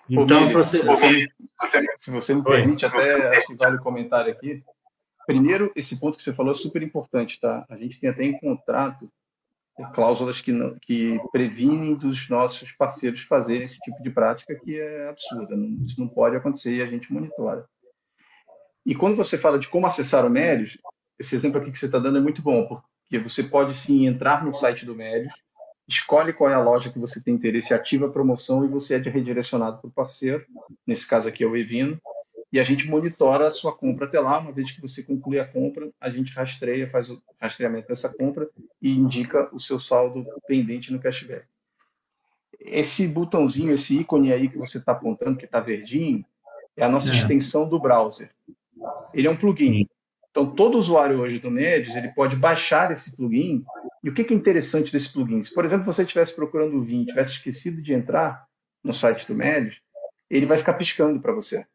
[0.10, 0.80] Então, se você,
[1.98, 4.64] se você me permite, até acho que vale o comentário aqui.
[5.26, 7.66] Primeiro, esse ponto que você falou é super importante, tá?
[7.70, 9.10] A gente tem até em contrato
[9.94, 15.08] cláusulas que, não, que previnem dos nossos parceiros fazerem esse tipo de prática que é
[15.08, 15.56] absurda.
[15.56, 17.66] Não, isso não pode acontecer e a gente monitora.
[18.86, 20.78] E quando você fala de como acessar o Mérios,
[21.18, 24.44] esse exemplo aqui que você está dando é muito bom, que você pode sim entrar
[24.44, 25.34] no site do Médios,
[25.88, 28.98] escolhe qual é a loja que você tem interesse, ativa a promoção e você é
[28.98, 30.46] redirecionado para o parceiro,
[30.86, 32.00] nesse caso aqui é o Evino,
[32.54, 34.38] e a gente monitora a sua compra até lá.
[34.38, 38.48] Uma vez que você conclui a compra, a gente rastreia, faz o rastreamento dessa compra
[38.80, 41.48] e indica o seu saldo pendente no cashback.
[42.60, 46.24] Esse botãozinho, esse ícone aí que você está apontando, que está verdinho,
[46.78, 47.16] é a nossa é.
[47.16, 48.30] extensão do browser.
[49.16, 49.88] Ele é um plugin.
[50.30, 53.66] Então, todo usuário hoje do Medios, ele pode baixar esse plugin.
[54.04, 55.42] E o que é interessante desse plugin?
[55.42, 58.46] Se, por exemplo, você estivesse procurando o vinho, tivesse esquecido de entrar
[58.84, 59.82] no site do Medios,
[60.30, 61.66] ele vai ficar piscando para você.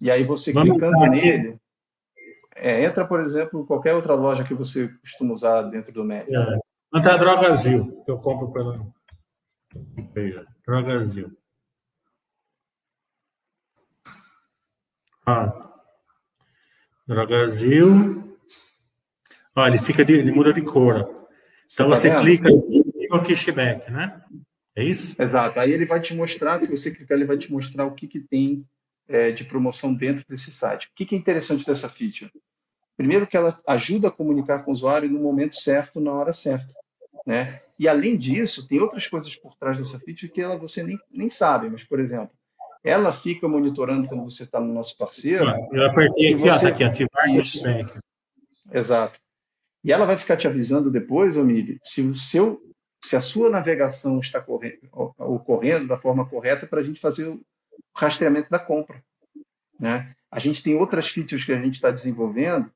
[0.00, 1.60] E aí você Vamos clicando nele,
[2.54, 6.34] é, entra, por exemplo, em qualquer outra loja que você costuma usar dentro do Médio.
[6.34, 6.58] É.
[6.98, 8.86] Entra Drogazil, que eu compro pela.
[10.14, 11.36] Veja, Drogazil.
[15.26, 15.52] Ah.
[17.06, 18.38] Drogazil.
[19.54, 21.15] Olha, ele, fica de, ele muda de cor.
[21.72, 24.22] Então você, tá você clica e o cashback, né?
[24.74, 25.20] É isso?
[25.20, 25.58] Exato.
[25.58, 28.20] Aí ele vai te mostrar, se você clicar, ele vai te mostrar o que, que
[28.20, 28.64] tem
[29.08, 30.86] é, de promoção dentro desse site.
[30.86, 32.30] O que, que é interessante dessa feature?
[32.96, 36.74] Primeiro que ela ajuda a comunicar com o usuário no momento certo, na hora certa.
[37.26, 37.60] Né?
[37.78, 41.28] E além disso, tem outras coisas por trás dessa feature que ela, você nem, nem
[41.28, 42.30] sabe, mas, por exemplo,
[42.84, 45.44] ela fica monitorando quando você está no nosso parceiro.
[45.72, 46.48] Eu apertei aqui, você...
[46.50, 47.98] ó, tá aqui, ativar cashback.
[48.72, 49.18] Exato.
[49.86, 52.60] E ela vai ficar te avisando depois, Omílio, se o seu
[53.04, 54.44] se a sua navegação está
[55.16, 57.38] ocorrendo da forma correta para a gente fazer
[57.96, 59.00] rastreamento da compra.
[59.78, 60.12] Né?
[60.28, 62.68] A gente tem outras features que a gente está desenvolvendo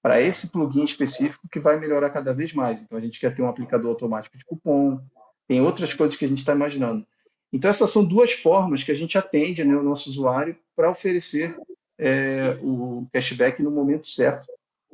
[0.00, 2.80] para esse plugin específico que vai melhorar cada vez mais.
[2.80, 5.00] Então, a gente quer ter um aplicador automático de cupom,
[5.48, 7.04] tem outras coisas que a gente está imaginando.
[7.52, 11.56] Então, essas são duas formas que a gente atende né, o nosso usuário para oferecer
[11.98, 14.46] é, o cashback no momento certo,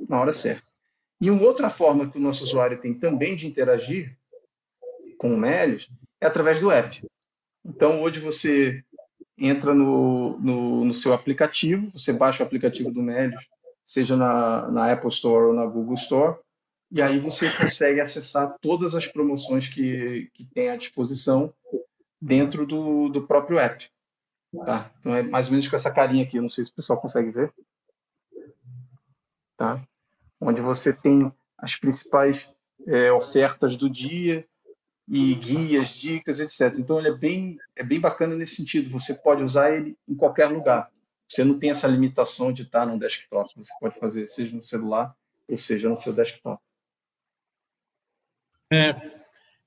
[0.08, 0.67] na hora certa.
[1.20, 4.16] E uma outra forma que o nosso usuário tem também de interagir
[5.18, 7.04] com o Melios é através do app.
[7.64, 8.84] Então, hoje você
[9.36, 13.48] entra no, no, no, seu aplicativo, você baixa o aplicativo do Melios,
[13.84, 16.38] seja na, na Apple Store ou na Google Store,
[16.90, 21.52] e aí você consegue acessar todas as promoções que, que tem à disposição
[22.20, 23.88] dentro do, do próprio app.
[24.64, 24.90] Tá?
[24.98, 27.30] Então é mais ou menos com essa carinha aqui, não sei se o pessoal consegue
[27.30, 27.52] ver.
[29.56, 29.82] Tá?
[30.40, 34.46] Onde você tem as principais é, ofertas do dia,
[35.10, 36.78] e guias, dicas, etc.
[36.78, 38.90] Então ele é bem, é bem bacana nesse sentido.
[38.90, 40.90] Você pode usar ele em qualquer lugar.
[41.26, 43.50] Você não tem essa limitação de estar no desktop.
[43.56, 45.14] Você pode fazer seja no celular
[45.48, 46.60] ou seja no seu desktop.
[48.70, 48.94] É,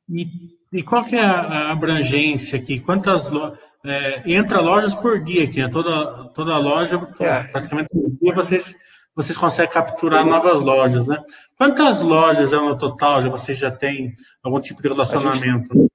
[0.07, 2.79] e, e qual que é a abrangência aqui?
[2.79, 5.59] Quantas lo, é, entra lojas por dia aqui?
[5.59, 5.69] Né?
[5.69, 7.43] Toda toda loja, é.
[7.51, 8.75] praticamente por dia vocês
[9.15, 11.21] vocês conseguem capturar novas lojas, né?
[11.57, 13.21] Quantas lojas é no total?
[13.21, 15.73] Já vocês já têm algum tipo de relacionamento?
[15.73, 15.91] A gente,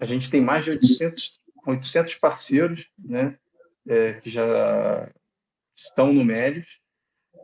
[0.00, 3.36] a gente tem mais de 800, 800 parceiros, né?
[3.86, 5.08] É, que já
[5.74, 6.80] estão no Médios.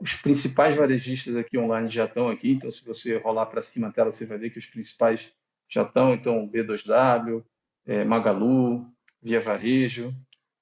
[0.01, 3.93] Os principais varejistas aqui online já estão aqui, então se você rolar para cima a
[3.93, 5.33] tela, você vai ver que os principais
[5.69, 7.45] já estão, então B2W,
[7.87, 8.87] é, Magalu,
[9.23, 10.13] Via Varejo,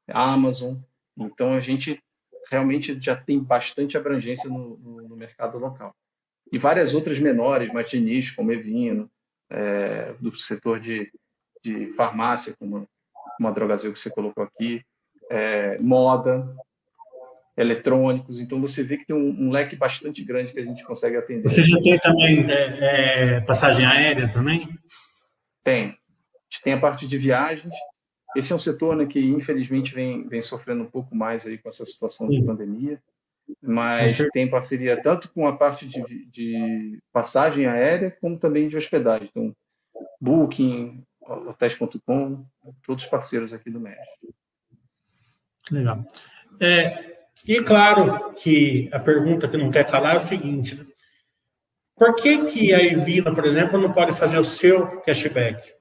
[0.09, 0.77] Amazon.
[1.17, 2.03] Então a gente
[2.51, 5.95] realmente já tem bastante abrangência no, no, no mercado local.
[6.53, 9.09] E várias outras menores, mais de nicho, como Evino,
[9.49, 11.11] é, do setor de,
[11.63, 12.87] de farmácia, como,
[13.37, 14.83] como a Drogazil que você colocou aqui,
[15.31, 16.53] é, moda,
[17.57, 18.41] eletrônicos.
[18.41, 21.49] Então você vê que tem um, um, leque bastante grande que a gente consegue atender.
[21.49, 24.69] Você já tem também é, é passagem aérea também?
[25.63, 25.85] Tem.
[25.85, 27.73] A gente tem a parte de viagens
[28.37, 31.69] esse é um setor né, que, infelizmente, vem, vem sofrendo um pouco mais aí com
[31.69, 33.01] essa situação de pandemia,
[33.61, 39.29] mas tem parceria tanto com a parte de, de passagem aérea, como também de hospedagem.
[39.31, 39.55] Então,
[40.21, 42.45] Booking, hotéis.com,
[42.83, 44.35] todos parceiros aqui do México.
[45.71, 46.05] Legal.
[46.61, 47.11] É,
[47.47, 50.87] e claro que a pergunta que não quer calar é o seguinte: né?
[51.97, 55.80] por que, que a Evina, por exemplo, não pode fazer o seu cashback?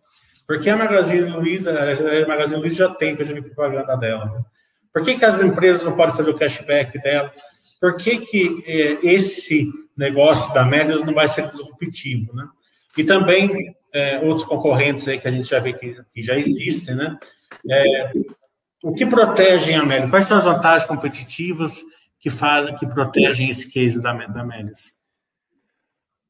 [0.49, 4.25] Porque a Magazine Luiza, a Magazine Luiza já tem, já vi propaganda dela.
[4.25, 4.43] Né?
[4.91, 7.31] Por que, que as empresas não podem fazer o cashback dela?
[7.79, 12.47] Por que, que eh, esse negócio da Médias não vai ser disruptivo, né?
[12.97, 16.95] E também eh, outros concorrentes aí que a gente já vê que, que já existem,
[16.95, 17.15] né?
[17.69, 18.12] É,
[18.81, 20.09] o que protegem a Médias?
[20.09, 21.83] Quais são as vantagens competitivas
[22.19, 24.47] que fazem, que protegem esse case da, da?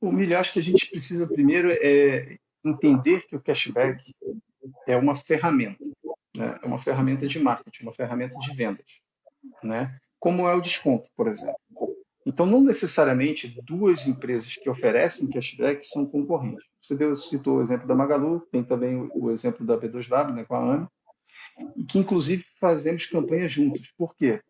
[0.02, 4.14] O Milho, acho que a gente precisa primeiro é, entender que o cashback
[4.88, 5.84] é uma ferramenta,
[6.36, 6.60] né?
[6.62, 9.02] é uma ferramenta de marketing, uma ferramenta de vendas,
[9.64, 9.98] né?
[10.20, 11.60] como é o desconto, por exemplo.
[12.26, 16.66] Então, não necessariamente duas empresas que oferecem cashback são concorrentes.
[16.82, 20.56] Você deu, citou o exemplo da Magalu, tem também o, exemplo da B2W, né, com
[20.56, 20.88] a AME,
[21.88, 23.94] que inclusive fazemos campanhas juntos.
[23.98, 24.42] Por quê?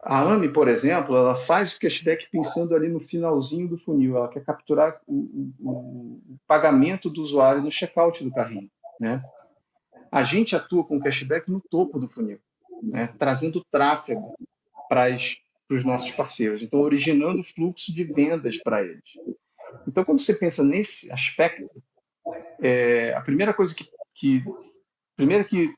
[0.00, 4.16] A AME, por exemplo, ela faz o cashback pensando ali no finalzinho do funil.
[4.16, 8.70] Ela quer capturar o, o, o pagamento do usuário no checkout do carrinho.
[9.00, 9.22] Né?
[10.10, 12.38] A gente atua com cashback no topo do funil,
[12.82, 13.12] né?
[13.18, 14.34] trazendo tráfego
[14.88, 15.08] para
[15.68, 16.62] os nossos parceiros.
[16.62, 19.18] Então, originando fluxo de vendas para eles.
[19.86, 21.82] Então, quando você pensa nesse aspecto,
[22.60, 24.44] é, a primeira coisa que, que
[25.16, 25.74] primeiro que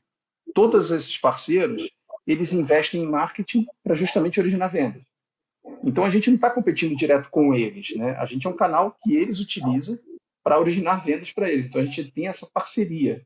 [0.53, 1.89] todos esses parceiros
[2.25, 5.03] eles investem em marketing para justamente originar vendas.
[5.83, 8.15] Então a gente não está competindo direto com eles, né?
[8.17, 9.97] A gente é um canal que eles utilizam
[10.43, 11.65] para originar vendas para eles.
[11.65, 13.25] Então a gente tem essa parceria.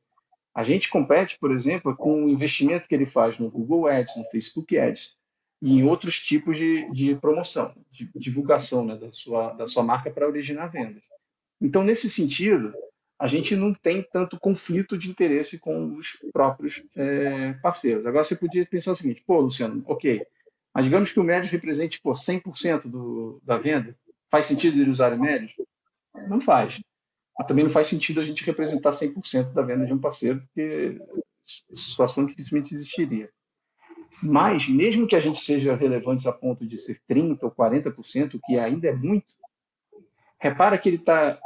[0.54, 4.24] A gente compete, por exemplo, com o investimento que ele faz no Google Ads, no
[4.26, 5.18] Facebook Ads
[5.62, 10.10] e em outros tipos de, de promoção, de divulgação né, da, sua, da sua marca
[10.10, 11.04] para originar vendas.
[11.62, 12.74] Então, nesse sentido,
[13.18, 18.06] a gente não tem tanto conflito de interesse com os próprios é, parceiros.
[18.06, 20.22] Agora, você podia pensar o seguinte, pô, Luciano, ok,
[20.74, 23.98] mas digamos que o médio represente pô, 100% do, da venda,
[24.30, 25.50] faz sentido ele usar o médio?
[26.28, 26.82] Não faz.
[27.38, 31.00] Mas também não faz sentido a gente representar 100% da venda de um parceiro, porque
[31.72, 33.30] a situação dificilmente existiria.
[34.22, 38.58] Mas, mesmo que a gente seja relevante a ponto de ser 30% ou 40%, que
[38.58, 39.34] ainda é muito,
[40.40, 41.40] Repara que ele está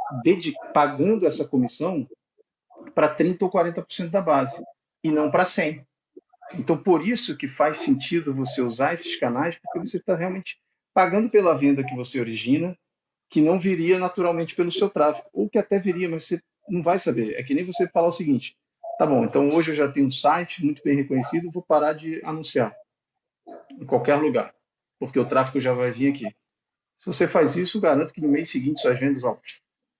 [0.74, 2.08] pagando essa comissão
[2.94, 4.62] para 30% ou 40% da base
[5.02, 5.84] e não para 100%.
[6.58, 10.58] Então, por isso que faz sentido você usar esses canais, porque você está realmente
[10.92, 12.76] pagando pela venda que você origina,
[13.28, 16.98] que não viria naturalmente pelo seu tráfego, ou que até viria, mas você não vai
[16.98, 17.34] saber.
[17.34, 18.56] É que nem você falar o seguinte:
[18.98, 22.20] tá bom, então hoje eu já tenho um site muito bem reconhecido, vou parar de
[22.24, 22.74] anunciar
[23.70, 24.52] em qualquer lugar,
[24.98, 26.34] porque o tráfego já vai vir aqui.
[27.00, 29.40] Se você faz isso, garanto que no mês seguinte suas vendas ó,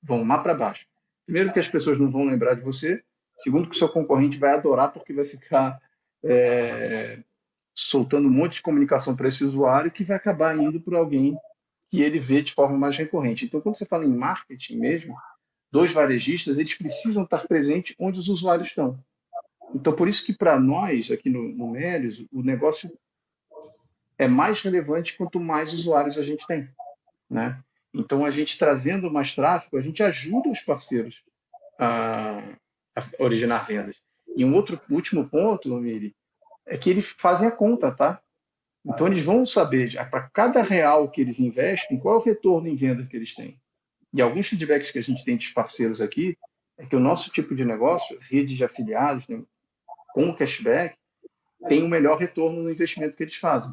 [0.02, 0.86] vão lá para baixo.
[1.24, 3.02] Primeiro, que as pessoas não vão lembrar de você.
[3.38, 5.80] Segundo, que o seu concorrente vai adorar porque vai ficar
[6.22, 7.18] é,
[7.74, 11.34] soltando um monte de comunicação para esse usuário que vai acabar indo para alguém
[11.88, 13.46] que ele vê de forma mais recorrente.
[13.46, 15.16] Então, quando você fala em marketing mesmo,
[15.72, 19.02] dois varejistas, eles precisam estar presentes onde os usuários estão.
[19.74, 22.92] Então, por isso que para nós, aqui no, no Melios, o negócio
[24.18, 26.68] é mais relevante quanto mais usuários a gente tem.
[27.30, 27.62] Né?
[27.94, 31.22] Então, a gente trazendo mais tráfego, a gente ajuda os parceiros
[31.78, 32.40] a,
[32.96, 33.96] a originar vendas.
[34.36, 36.14] E um outro último ponto, Miri,
[36.66, 38.20] é que eles fazem a conta, tá?
[38.84, 42.76] Então, eles vão saber, para cada real que eles investem, qual é o retorno em
[42.76, 43.60] venda que eles têm.
[44.12, 46.36] E alguns feedbacks que a gente tem de parceiros aqui
[46.78, 49.42] é que o nosso tipo de negócio, rede de afiliados, né,
[50.14, 50.96] com cashback,
[51.68, 53.70] tem o um melhor retorno no investimento que eles fazem.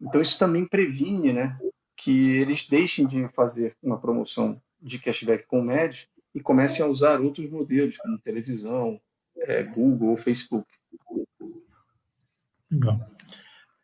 [0.00, 1.58] Então, isso também previne né,
[2.02, 7.20] que eles deixem de fazer uma promoção de cashback com médios e comecem a usar
[7.20, 9.00] outros modelos, como televisão,
[9.36, 10.66] é, Google ou Facebook.
[12.68, 13.08] Legal.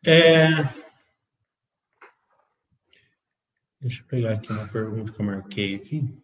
[0.05, 0.49] É...
[3.79, 6.21] Deixa eu pegar aqui uma pergunta que eu marquei aqui.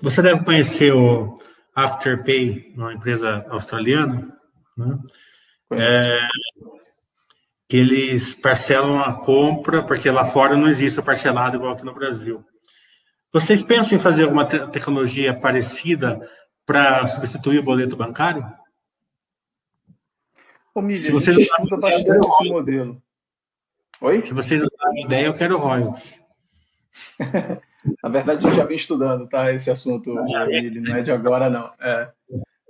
[0.00, 1.38] Você deve conhecer o
[1.74, 4.34] Afterpay, uma empresa australiana,
[4.78, 4.98] né?
[5.72, 6.28] É,
[7.70, 12.44] que eles parcelam a compra, porque lá fora não existe parcelado igual aqui no Brasil.
[13.32, 16.20] Vocês pensam em fazer alguma te tecnologia parecida
[16.66, 18.44] para substituir o boleto bancário?
[20.74, 23.00] Ô, Mília, Se vocês usarem bastante esse modelo.
[24.00, 24.22] Oi?
[24.22, 26.20] Se vocês usarem ideia, eu quero royalties.
[28.02, 31.72] Na verdade, eu já vim estudando tá, esse assunto, ele não é de agora, não.
[31.80, 32.10] É,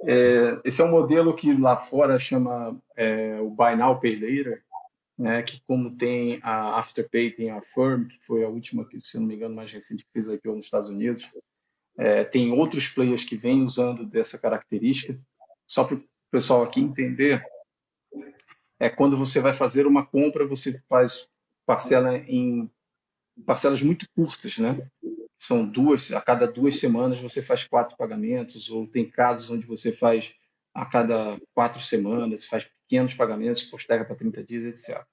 [0.06, 4.62] é, esse é um modelo que lá fora chama é, o Buy Now, Pay Later,
[5.20, 9.18] né, que como tem a Afterpay, tem a Firm, que foi a última, que, se
[9.18, 11.36] não me engano, mais recente que fez aqui nos Estados Unidos,
[11.98, 15.20] é, tem outros players que vêm usando dessa característica.
[15.66, 17.44] Só para o pessoal aqui entender,
[18.78, 21.28] é quando você vai fazer uma compra, você faz
[21.66, 22.70] parcela em
[23.44, 24.88] parcelas muito curtas, né?
[25.36, 29.92] São duas, a cada duas semanas você faz quatro pagamentos, ou tem casos onde você
[29.92, 30.34] faz
[30.72, 35.06] a cada quatro semanas, faz pequenos pagamentos, posterga para 30 dias, etc.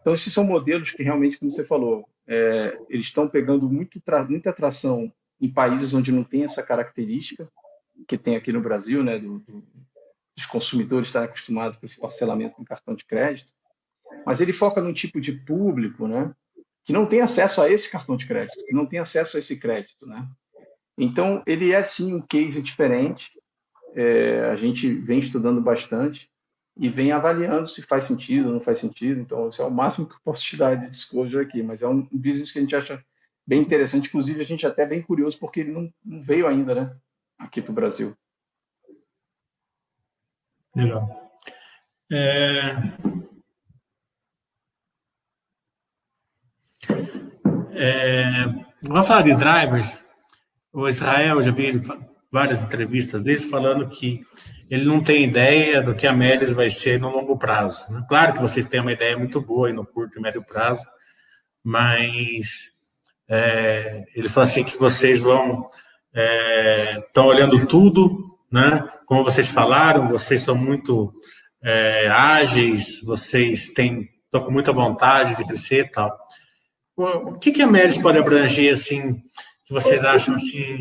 [0.00, 4.48] Então, esses são modelos que realmente, como você falou, é, eles estão pegando muito, muita
[4.48, 7.46] atração em países onde não tem essa característica
[8.08, 9.62] que tem aqui no Brasil, né, do, do,
[10.34, 13.52] dos consumidores estarem acostumados com esse parcelamento com cartão de crédito,
[14.24, 16.34] mas ele foca num tipo de público, né,
[16.84, 19.60] que não tem acesso a esse cartão de crédito, que não tem acesso a esse
[19.60, 20.26] crédito, né?
[20.96, 23.30] Então ele é sim um case diferente.
[23.94, 26.30] É, a gente vem estudando bastante
[26.76, 29.20] e vem avaliando se faz sentido ou não faz sentido.
[29.20, 31.88] Então, isso é o máximo que eu posso te dar de disclosure aqui, mas é
[31.88, 33.04] um business que a gente acha
[33.46, 34.08] bem interessante.
[34.08, 36.96] Inclusive, a gente é até bem curioso porque ele não, não veio ainda, né,
[37.38, 38.16] aqui para o Brasil.
[40.74, 41.32] Legal.
[42.10, 42.72] É...
[47.76, 48.44] É...
[48.82, 50.04] Vamos falar de drivers.
[50.72, 51.80] O Israel, já vi
[52.34, 54.18] várias entrevistas dele falando que
[54.68, 57.86] ele não tem ideia do que a Melis vai ser no longo prazo.
[57.92, 58.04] Né?
[58.08, 60.84] Claro que vocês têm uma ideia muito boa no curto e médio prazo,
[61.62, 62.72] mas
[63.28, 65.70] é, ele falou assim que vocês vão
[67.06, 68.84] estão é, olhando tudo, né?
[69.06, 71.14] Como vocês falaram, vocês são muito
[71.62, 76.18] é, ágeis, vocês têm estão com muita vontade de crescer, e tal.
[76.96, 79.22] O que que a Melis pode abranger assim
[79.74, 80.78] vocês acham assim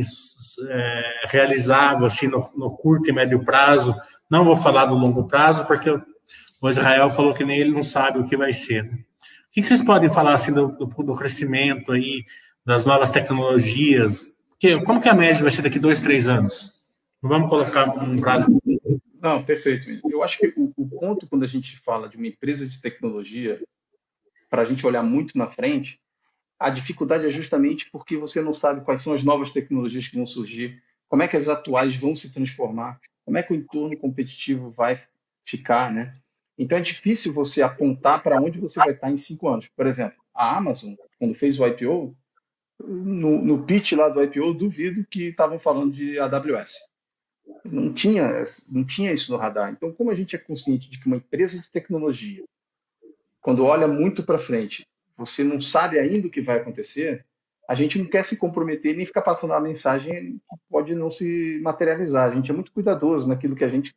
[0.70, 3.96] é, realizável assim no, no, curto e médio prazo?
[4.30, 5.89] Não vou falar do longo prazo porque
[6.62, 8.84] o Israel falou que nem ele não sabe o que vai ser.
[8.84, 8.94] Né?
[8.94, 12.24] O que, vocês podem falar assim do, do, do, crescimento aí
[12.66, 14.28] das novas tecnologias?
[14.60, 16.72] Que, como que a média vai ser daqui dois, três anos?
[17.22, 18.48] Vamos colocar um prazo.
[19.22, 19.88] Não, perfeito.
[20.10, 23.62] Eu acho que o, o ponto quando a gente fala de uma empresa de tecnologia,
[24.50, 26.00] para a gente olhar muito na frente,
[26.64, 30.26] a dificuldade é justamente porque você não sabe quais são as novas tecnologias que vão
[30.26, 34.72] surgir, como é que as atuais vão se transformar, como é que o entorno competitivo
[34.72, 34.97] vai
[35.45, 36.14] ficar, né?
[36.57, 39.68] Então é difícil você apontar para onde você vai estar em cinco anos.
[39.76, 42.16] Por exemplo, a Amazon, quando fez o IPO,
[42.80, 46.78] no, no pitch lá do IPO, duvido que estavam falando de AWS.
[47.66, 48.41] Não tinha,
[48.72, 49.70] não tinha isso no radar.
[49.70, 52.45] Então, como a gente é consciente de que uma empresa de tecnologia,
[53.41, 54.86] quando olha muito para frente,
[55.16, 57.26] você não sabe ainda o que vai acontecer,
[57.68, 61.59] a gente não quer se comprometer nem ficar passando uma mensagem que pode não se
[61.64, 62.30] materializar.
[62.30, 63.95] A gente é muito cuidadoso naquilo que a gente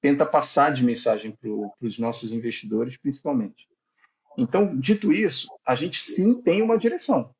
[0.00, 1.48] tenta passar de mensagem para
[1.80, 3.68] os nossos investidores, principalmente.
[4.36, 7.32] Então, dito isso, a gente sim tem uma direção,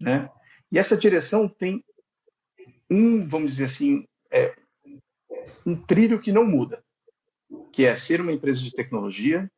[0.00, 0.30] né?
[0.72, 1.84] E essa direção tem
[2.90, 4.56] um, vamos dizer assim, é,
[5.66, 6.82] um trilho que não muda,
[7.70, 9.50] que é ser uma empresa de tecnologia,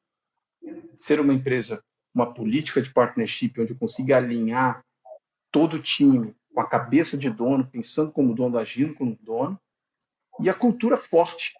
[0.94, 1.82] ser uma empresa
[2.14, 4.84] uma política de partnership onde eu consiga alinhar
[5.50, 9.58] todo o time com a cabeça de dono, pensando como dono, agindo como dono,
[10.40, 11.54] e a cultura forte,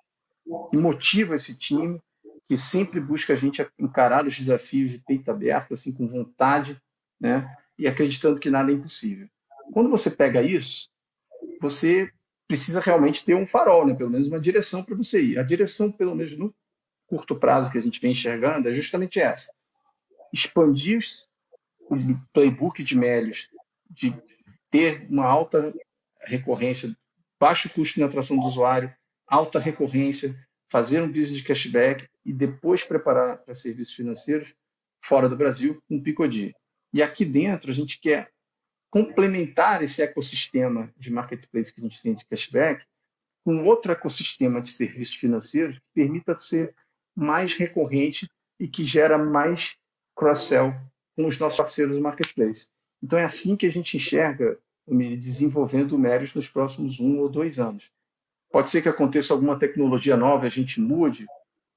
[0.71, 2.01] que motiva esse time,
[2.49, 6.81] que sempre busca a gente encarar os desafios de peito aberto, assim, com vontade,
[7.21, 7.57] né?
[7.79, 9.29] e acreditando que nada é impossível.
[9.73, 10.89] Quando você pega isso,
[11.61, 12.11] você
[12.47, 13.95] precisa realmente ter um farol, né?
[13.95, 15.39] pelo menos uma direção para você ir.
[15.39, 16.55] A direção, pelo menos no
[17.07, 19.53] curto prazo que a gente vem enxergando, é justamente essa
[20.33, 21.05] expandir
[21.91, 21.97] o
[22.33, 23.49] playbook de Melios,
[23.91, 24.15] de
[24.71, 25.75] ter uma alta
[26.25, 26.95] recorrência,
[27.39, 28.95] baixo custo de atração do usuário,
[29.27, 30.35] alta recorrência,
[30.71, 34.55] fazer um business de cashback e depois preparar para serviços financeiros
[35.05, 36.55] fora do Brasil com um Picodi.
[36.93, 38.31] E aqui dentro a gente quer
[38.91, 42.85] complementar esse ecossistema de marketplace que a gente tem de cashback
[43.45, 46.75] com outro ecossistema de serviços financeiros que permita ser
[47.15, 48.27] mais recorrente
[48.59, 49.77] e que gera mais
[50.15, 50.75] cross-sell
[51.17, 52.69] com os nossos parceiros do marketplace.
[53.03, 57.59] Então é assim que a gente enxerga desenvolvendo o Mérios nos próximos um ou dois
[57.59, 57.91] anos.
[58.51, 61.27] Pode ser que aconteça alguma tecnologia nova, a gente mude,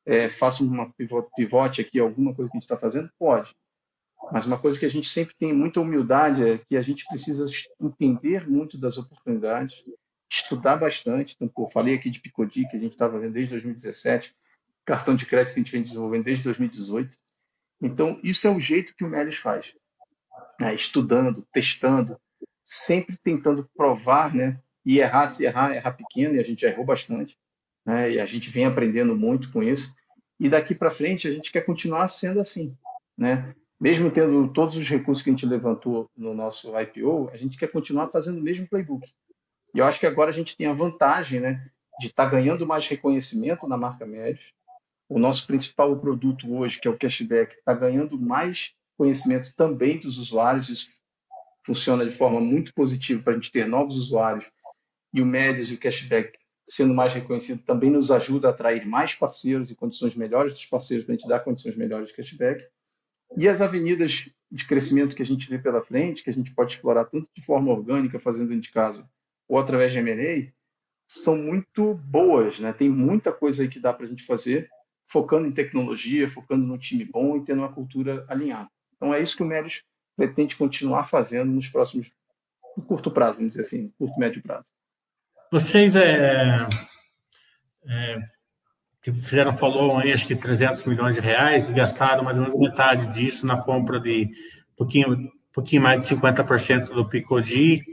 [0.05, 0.91] é, faça uma
[1.35, 3.09] pivote aqui, alguma coisa que a gente está fazendo?
[3.17, 3.55] Pode.
[4.31, 7.45] Mas uma coisa que a gente sempre tem muita humildade é que a gente precisa
[7.79, 9.83] entender muito das oportunidades,
[10.29, 11.35] estudar bastante.
[11.39, 14.35] Então, eu falei aqui de Picodi, que a gente estava vendo desde 2017,
[14.83, 17.17] cartão de crédito que a gente vem desenvolvendo desde 2018.
[17.85, 19.75] Então, isso é o jeito que o Melis faz.
[20.59, 20.73] Né?
[20.73, 22.19] Estudando, testando,
[22.63, 24.59] sempre tentando provar, né?
[24.83, 27.37] E errar, se errar, errar pequeno, e a gente já errou bastante.
[27.85, 28.13] Né?
[28.13, 29.93] E a gente vem aprendendo muito com isso.
[30.39, 32.75] E daqui para frente, a gente quer continuar sendo assim,
[33.15, 33.53] né?
[33.79, 37.71] Mesmo tendo todos os recursos que a gente levantou no nosso IPO, a gente quer
[37.71, 39.07] continuar fazendo o mesmo playbook.
[39.73, 41.69] E eu acho que agora a gente tem a vantagem, né?
[41.99, 44.53] De estar tá ganhando mais reconhecimento na marca Médios,
[45.07, 50.17] o nosso principal produto hoje, que é o cashback, está ganhando mais conhecimento também dos
[50.17, 50.69] usuários.
[50.69, 51.01] Isso
[51.63, 54.51] funciona de forma muito positiva para a gente ter novos usuários.
[55.13, 56.37] E o Médias e o cashback
[56.67, 61.05] sendo mais reconhecido também nos ajuda a atrair mais parceiros e condições melhores dos parceiros
[61.05, 62.65] para a gente dar condições melhores de cashback.
[63.37, 66.73] E as avenidas de crescimento que a gente vê pela frente, que a gente pode
[66.73, 69.07] explorar tanto de forma orgânica, fazendo dentro de casa,
[69.47, 70.51] ou através de M&A,
[71.07, 72.73] são muito boas, né?
[72.73, 74.69] Tem muita coisa aí que dá para a gente fazer
[75.05, 78.69] focando em tecnologia, focando num time bom e tendo uma cultura alinhada.
[78.95, 79.83] Então é isso que o Melis
[80.15, 82.11] pretende continuar fazendo nos próximos,
[82.75, 84.71] no curto prazo, vamos dizer assim, curto médio prazo.
[85.51, 86.67] Vocês é,
[87.87, 88.17] é,
[89.01, 93.45] fizeram follow aí, acho que 300 milhões de reais, gastaram mais ou menos metade disso
[93.45, 94.25] na compra de
[94.71, 97.83] um pouquinho, pouquinho mais de 50% do Picodi,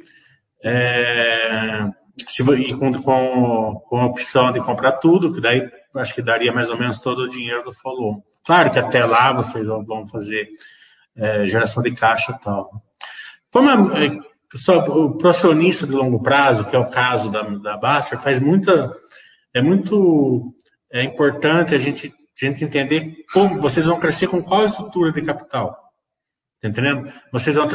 [0.65, 1.89] é,
[2.59, 6.69] e com, com, com a opção de comprar tudo, que daí acho que daria mais
[6.69, 8.25] ou menos todo o dinheiro do follow.
[8.45, 10.49] Claro que até lá vocês vão fazer
[11.17, 12.71] é, geração de caixa e tal.
[13.51, 14.19] Como a, é,
[14.55, 18.95] só, o procionista de longo prazo, que é o caso da, da Baster, faz muita.
[19.55, 20.55] É muito
[20.91, 25.23] é importante a gente, a gente entender como vocês vão crescer com qual estrutura de
[25.23, 25.93] capital.
[26.61, 27.11] Tá entendendo?
[27.33, 27.69] Vocês vão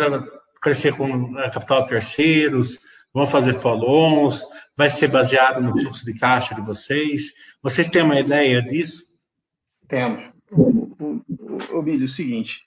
[0.61, 2.80] crescer com é, capital terceiros,
[3.18, 4.45] vão fazer follow-ons,
[4.76, 7.34] vai ser baseado no fluxo de caixa de vocês.
[7.63, 9.07] Vocês têm uma ideia disso?
[9.88, 10.32] Temos.
[10.51, 12.61] O, Bílio, é o seguinte,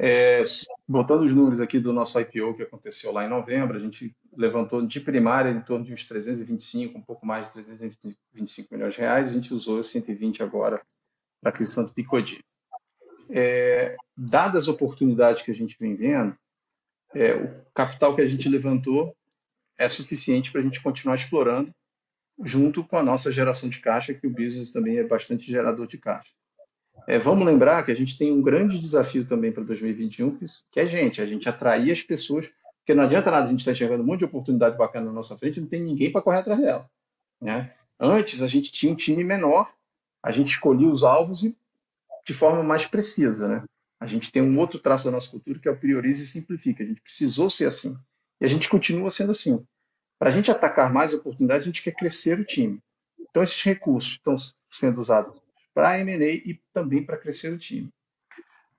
[0.00, 0.42] é,
[0.88, 4.80] botando os números aqui do nosso IPO que aconteceu lá em novembro, a gente levantou
[4.86, 9.28] de primária em torno de uns 325, um pouco mais de 325 milhões de reais,
[9.28, 10.80] a gente usou 120 agora
[11.42, 12.42] para aquisição do Picodi.
[13.28, 16.34] É, dadas as oportunidades que a gente vem vendo,
[17.14, 19.14] é, o capital que a gente levantou
[19.78, 21.74] é suficiente para a gente continuar explorando,
[22.44, 25.98] junto com a nossa geração de caixa, que o business também é bastante gerador de
[25.98, 26.32] caixa.
[27.06, 30.38] É, vamos lembrar que a gente tem um grande desafio também para 2021,
[30.70, 33.70] que é gente, a gente atrair as pessoas, porque não adianta nada a gente estar
[33.70, 36.38] tá enxergando um monte de oportunidade bacana na nossa frente não tem ninguém para correr
[36.38, 36.88] atrás dela.
[37.40, 37.72] Né?
[37.98, 39.72] Antes a gente tinha um time menor,
[40.22, 41.56] a gente escolhia os alvos e
[42.24, 43.48] de forma mais precisa.
[43.48, 43.64] Né?
[44.00, 46.82] A gente tem um outro traço da nossa cultura que é o prioriza e simplifica.
[46.82, 47.96] A gente precisou ser assim.
[48.44, 49.64] E a gente continua sendo assim.
[50.18, 52.78] Para a gente atacar mais oportunidades, a gente quer crescer o time.
[53.18, 54.36] Então, esses recursos estão
[54.68, 55.40] sendo usados
[55.72, 57.88] para M&A e também para crescer o time.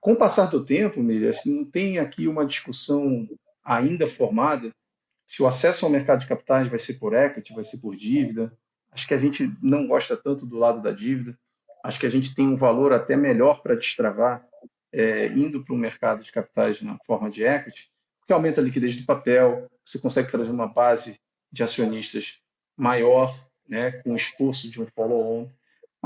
[0.00, 3.28] Com o passar do tempo, Miriam, não tem aqui uma discussão
[3.64, 4.70] ainda formada
[5.26, 8.56] se o acesso ao mercado de capitais vai ser por equity, vai ser por dívida.
[8.92, 11.36] Acho que a gente não gosta tanto do lado da dívida.
[11.82, 14.46] Acho que a gente tem um valor até melhor para destravar
[14.92, 17.90] é, indo para o mercado de capitais na forma de equity,
[18.26, 21.20] porque aumenta a liquidez do papel, você consegue trazer uma base
[21.52, 22.40] de acionistas
[22.76, 23.32] maior,
[23.68, 25.48] né, com o esforço de um follow-on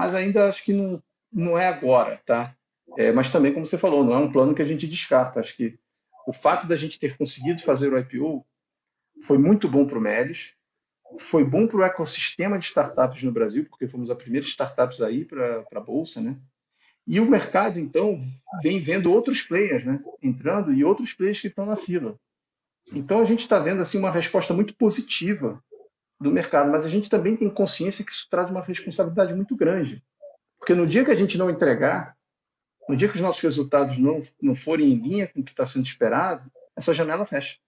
[0.01, 2.57] mas ainda acho que não, não é agora, tá?
[2.97, 5.41] É, mas também, como você falou, não é um plano que a gente descarta.
[5.41, 5.79] Acho que
[6.27, 8.43] o fato da gente ter conseguido fazer o IPO
[9.23, 10.55] foi muito bom para o Melios,
[11.19, 15.25] foi bom para o ecossistema de startups no Brasil, porque fomos a primeira startups aí
[15.25, 16.41] para a Bolsa, né?
[17.11, 18.23] E o mercado, então,
[18.63, 20.01] vem vendo outros players, né?
[20.23, 22.17] Entrando e outros players que estão na fila.
[22.93, 25.61] Então, a gente está vendo, assim, uma resposta muito positiva
[26.21, 30.01] do mercado, mas a gente também tem consciência que isso traz uma responsabilidade muito grande.
[30.57, 32.17] Porque no dia que a gente não entregar,
[32.89, 35.67] no dia que os nossos resultados não, não forem em linha com o que está
[35.67, 37.59] sendo esperado, essa janela fecha.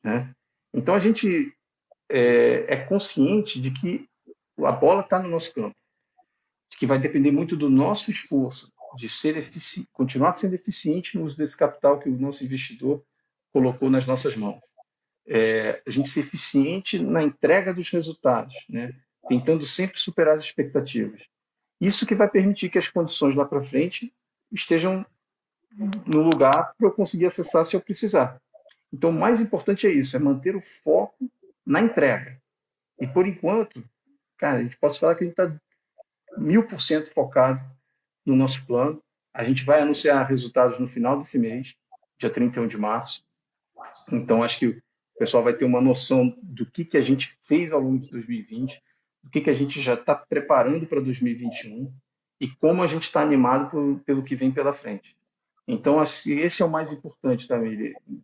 [0.00, 0.32] Né?
[0.72, 1.52] Então a gente
[2.08, 4.08] é, é consciente de que
[4.58, 5.74] a bola está no nosso campo,
[6.76, 9.34] que vai depender muito do nosso esforço de ser
[9.92, 13.04] continuar sendo eficiente no uso desse capital que o nosso investidor
[13.52, 14.60] colocou nas nossas mãos
[15.26, 18.92] é, a gente ser eficiente na entrega dos resultados, né?
[19.28, 21.22] tentando sempre superar as expectativas.
[21.80, 24.12] Isso que vai permitir que as condições lá para frente
[24.52, 25.04] estejam
[26.06, 28.40] no lugar para eu conseguir acessar se eu precisar.
[28.92, 31.28] Então, o mais importante é isso, é manter o foco
[31.66, 32.40] na entrega.
[33.00, 33.82] E, por enquanto,
[34.36, 35.60] cara, a gente pode falar que a gente está
[36.36, 37.60] mil por cento focado
[38.24, 39.02] no nosso plano.
[39.32, 41.74] A gente vai anunciar resultados no final desse mês,
[42.18, 43.24] dia 31 de março.
[44.10, 44.82] Então, acho que o
[45.18, 48.82] pessoal vai ter uma noção do que, que a gente fez ao longo de 2020,
[49.22, 51.92] do que, que a gente já está preparando para 2021
[52.40, 55.16] e como a gente está animado por, pelo que vem pela frente.
[55.66, 57.58] Então, assim, esse é o mais importante, tá?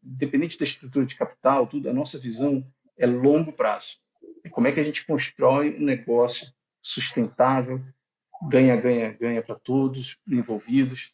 [0.05, 2.67] Independente da estrutura de capital, tudo, a nossa visão
[2.99, 3.99] é longo prazo.
[4.45, 6.53] É como é que a gente constrói um negócio
[6.83, 7.83] sustentável,
[8.49, 11.13] ganha, ganha, ganha para todos envolvidos,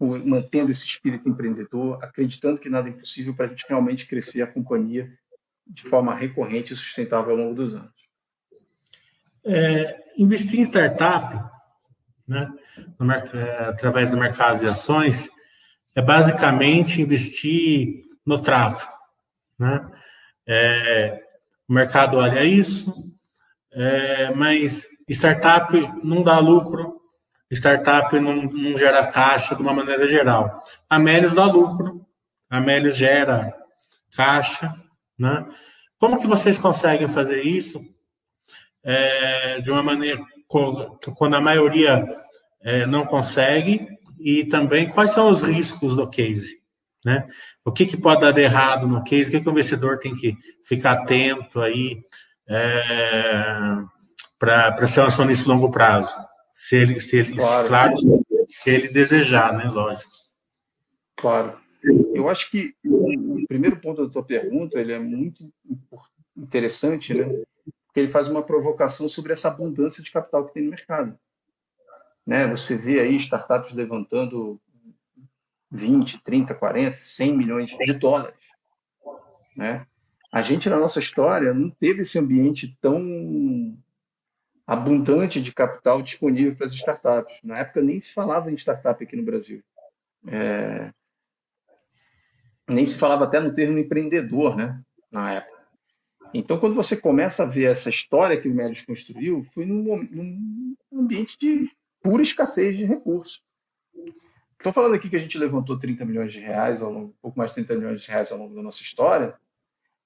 [0.00, 4.46] mantendo esse espírito empreendedor, acreditando que nada é impossível para a gente realmente crescer a
[4.46, 5.12] companhia
[5.66, 7.92] de forma recorrente e sustentável ao longo dos anos.
[9.44, 11.50] É, investir em startup,
[12.26, 12.50] né,
[12.98, 15.28] no, é, através do mercado de ações,
[15.94, 18.92] é basicamente investir no tráfego.
[19.58, 19.90] Né?
[20.46, 21.22] É,
[21.68, 22.92] o mercado olha isso,
[23.72, 27.00] é, mas startup não dá lucro
[27.50, 30.60] startup não, não gera caixa de uma maneira geral.
[30.88, 32.06] A Melios dá lucro,
[32.48, 33.52] a Melios gera
[34.14, 34.72] caixa,
[35.18, 35.46] né?
[35.98, 37.82] Como que vocês conseguem fazer isso
[38.82, 40.24] é, de uma maneira
[41.16, 42.04] quando a maioria
[42.62, 43.86] é, não consegue
[44.18, 46.60] e também quais são os riscos do case,
[47.04, 47.28] né?
[47.64, 49.28] O que, que pode dar de errado no case?
[49.28, 52.00] O que, que o investidor tem que ficar atento aí
[52.48, 53.76] é,
[54.40, 56.16] para ser um acionista longo prazo?
[56.54, 57.68] Se ele, se ele, claro.
[57.68, 57.94] claro,
[58.48, 59.70] se ele desejar, né?
[59.72, 60.10] Lógico.
[61.14, 61.60] Claro.
[62.14, 65.52] Eu acho que o primeiro ponto da tua pergunta ele é muito
[66.36, 67.24] interessante, né?
[67.86, 71.18] Porque ele faz uma provocação sobre essa abundância de capital que tem no mercado.
[72.26, 72.46] Né?
[72.48, 74.60] Você vê aí startups levantando
[75.70, 78.38] 20, 30, 40, 100 milhões de dólares.
[79.56, 79.86] Né?
[80.32, 83.76] A gente, na nossa história, não teve esse ambiente tão
[84.70, 87.40] abundante de capital disponível para as startups.
[87.42, 89.64] Na época, nem se falava em startup aqui no Brasil.
[90.28, 90.92] É...
[92.68, 94.80] Nem se falava até no termo empreendedor, né?
[95.10, 95.58] na época.
[96.32, 100.76] Então, quando você começa a ver essa história que o Médios construiu, foi num, num
[100.94, 101.68] ambiente de
[102.00, 103.42] pura escassez de recursos.
[104.56, 107.36] Estou falando aqui que a gente levantou 30 milhões de reais, ao longo, um pouco
[107.36, 109.34] mais de 30 milhões de reais ao longo da nossa história,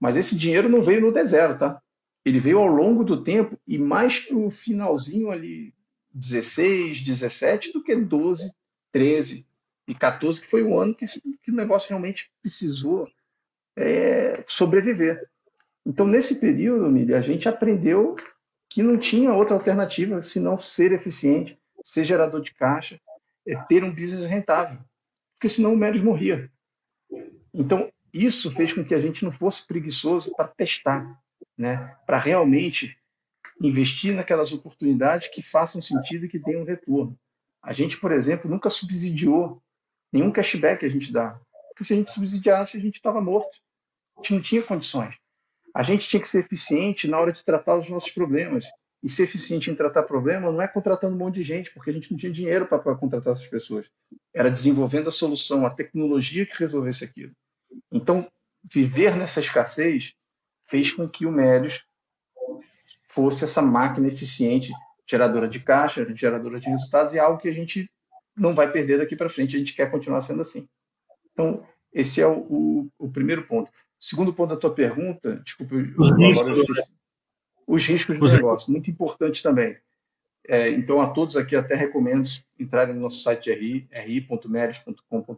[0.01, 1.83] mas esse dinheiro não veio no deserto, tá?
[2.25, 5.75] Ele veio ao longo do tempo e mais para o finalzinho ali,
[6.13, 8.53] 16, 17, do que 12,
[8.93, 9.47] 13
[9.87, 11.05] e 14, que foi o ano que,
[11.43, 13.09] que o negócio realmente precisou
[13.77, 15.29] é, sobreviver.
[15.85, 18.17] Então, nesse período, a gente aprendeu
[18.71, 22.99] que não tinha outra alternativa senão ser eficiente, ser gerador de caixa,
[23.47, 24.79] é ter um business rentável,
[25.35, 26.51] porque senão o médico morria.
[27.53, 31.21] Então, isso fez com que a gente não fosse preguiçoso para testar,
[31.57, 31.97] né?
[32.07, 32.97] para realmente
[33.61, 37.19] investir naquelas oportunidades que façam sentido e que tenham retorno.
[37.63, 39.63] A gente, por exemplo, nunca subsidiou
[40.13, 41.41] nenhum cashback a gente dá,
[41.75, 43.59] porque se a gente subsidiasse, a gente estava morto.
[44.17, 45.17] A gente não tinha condições.
[45.75, 48.65] A gente tinha que ser eficiente na hora de tratar os nossos problemas.
[49.03, 51.93] E ser eficiente em tratar problema não é contratando um monte de gente, porque a
[51.93, 53.91] gente não tinha dinheiro para contratar essas pessoas.
[54.33, 57.33] Era desenvolvendo a solução, a tecnologia que resolvesse aquilo.
[57.93, 58.27] Então,
[58.63, 60.15] viver nessa escassez
[60.65, 61.85] fez com que o Médios
[63.09, 64.73] fosse essa máquina eficiente,
[65.07, 67.91] geradora de caixa, geradora de resultados, e é algo que a gente
[68.37, 70.69] não vai perder daqui para frente, a gente quer continuar sendo assim.
[71.33, 73.71] Então, esse é o, o, o primeiro ponto.
[73.99, 76.93] Segundo ponto da tua pergunta, desculpa, os riscos, esqueci
[77.67, 79.77] os riscos do negócio, muito importante também.
[80.47, 85.35] É, então, a todos aqui até recomendo entrarem no nosso site ri, ri.meris.com.br.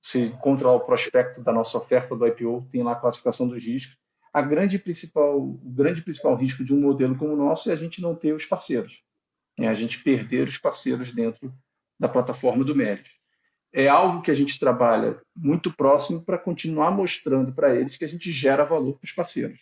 [0.00, 3.64] Você encontra lá o prospecto da nossa oferta do IPO, tem lá a classificação dos
[3.64, 3.98] riscos.
[4.36, 7.76] A grande principal, o grande principal risco de um modelo como o nosso é a
[7.76, 9.00] gente não ter os parceiros,
[9.58, 11.54] é a gente perder os parceiros dentro
[11.98, 13.08] da plataforma do Meris.
[13.72, 18.08] É algo que a gente trabalha muito próximo para continuar mostrando para eles que a
[18.08, 19.58] gente gera valor para os parceiros.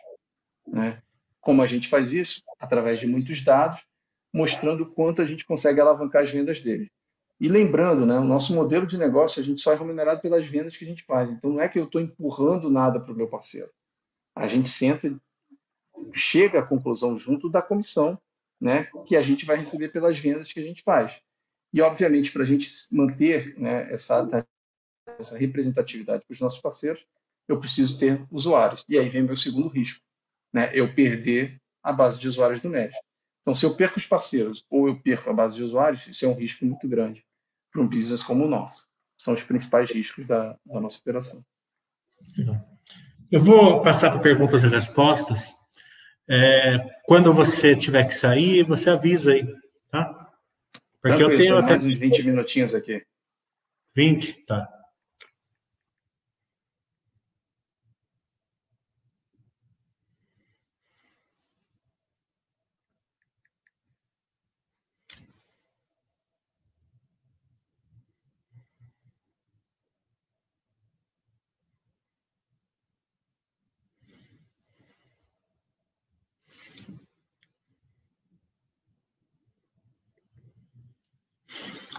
[0.66, 1.00] Né?
[1.40, 2.42] Como a gente faz isso?
[2.58, 3.80] Através de muitos dados,
[4.32, 6.90] mostrando quanto a gente consegue alavancar as vendas dele.
[7.40, 10.76] E lembrando, né, o nosso modelo de negócio, a gente só é remunerado pelas vendas
[10.76, 11.30] que a gente faz.
[11.30, 13.70] Então, não é que eu estou empurrando nada para o meu parceiro.
[14.35, 15.16] A gente sempre
[16.12, 18.18] chega à conclusão junto da comissão
[18.61, 21.12] né, que a gente vai receber pelas vendas que a gente faz.
[21.72, 24.26] E, obviamente, para a gente manter né, essa,
[25.18, 27.05] essa representatividade para os nossos parceiros,
[27.49, 28.85] eu preciso ter usuários.
[28.89, 30.01] E aí vem meu segundo risco,
[30.53, 33.03] né, eu perder a base de usuários do médico.
[33.41, 36.28] Então, se eu perco os parceiros ou eu perco a base de usuários, isso é
[36.28, 37.22] um risco muito grande
[37.70, 38.89] para um business como o nosso.
[39.18, 41.43] São os principais riscos da, da nossa operação.
[43.30, 45.52] Eu vou passar para perguntas e respostas.
[46.28, 49.46] É, quando você tiver que sair, você avisa aí,
[49.90, 50.04] tá?
[51.02, 53.02] Porque Tranquilo, eu tenho até mais uns 20 minutinhos aqui.
[53.94, 54.68] 20, tá.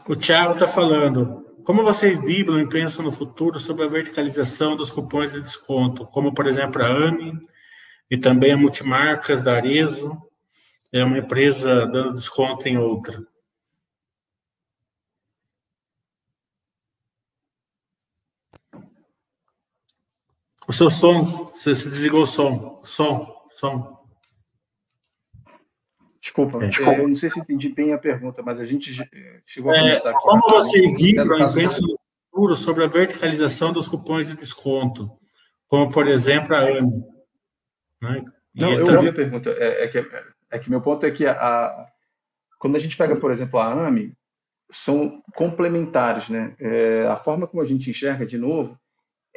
[0.07, 1.43] O Thiago está falando.
[1.63, 6.31] Como vocês driblam e pensam no futuro sobre a verticalização dos cupons de desconto, como
[6.31, 7.33] por exemplo a AMI
[8.11, 10.15] e também a Multimarcas da Arezo,
[10.91, 13.25] é uma empresa dando desconto em outra.
[20.67, 23.94] O seu som, você desligou o som, som, som.
[26.25, 26.93] Desculpa, é, desculpa.
[26.93, 30.07] eu não sei se entendi bem a pergunta, mas a gente eh, chegou a comentar
[30.07, 30.23] é, aqui.
[30.23, 31.99] Como vocês vibram e pensam no
[32.31, 35.07] futuro sobre a verticalização dos cupons de desconto,
[35.67, 37.03] como, por exemplo, a AMI?
[38.01, 38.23] Né?
[38.55, 38.95] Não, eu então...
[38.95, 39.51] ouvi a pergunta.
[39.51, 40.09] É, é, que,
[40.49, 41.87] é que meu ponto é que a, a,
[42.57, 44.11] quando a gente pega, por exemplo, a AMI,
[44.67, 46.27] são complementares.
[46.27, 46.55] Né?
[46.59, 48.79] É, a forma como a gente enxerga, de novo,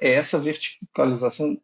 [0.01, 1.61] é essa verticalização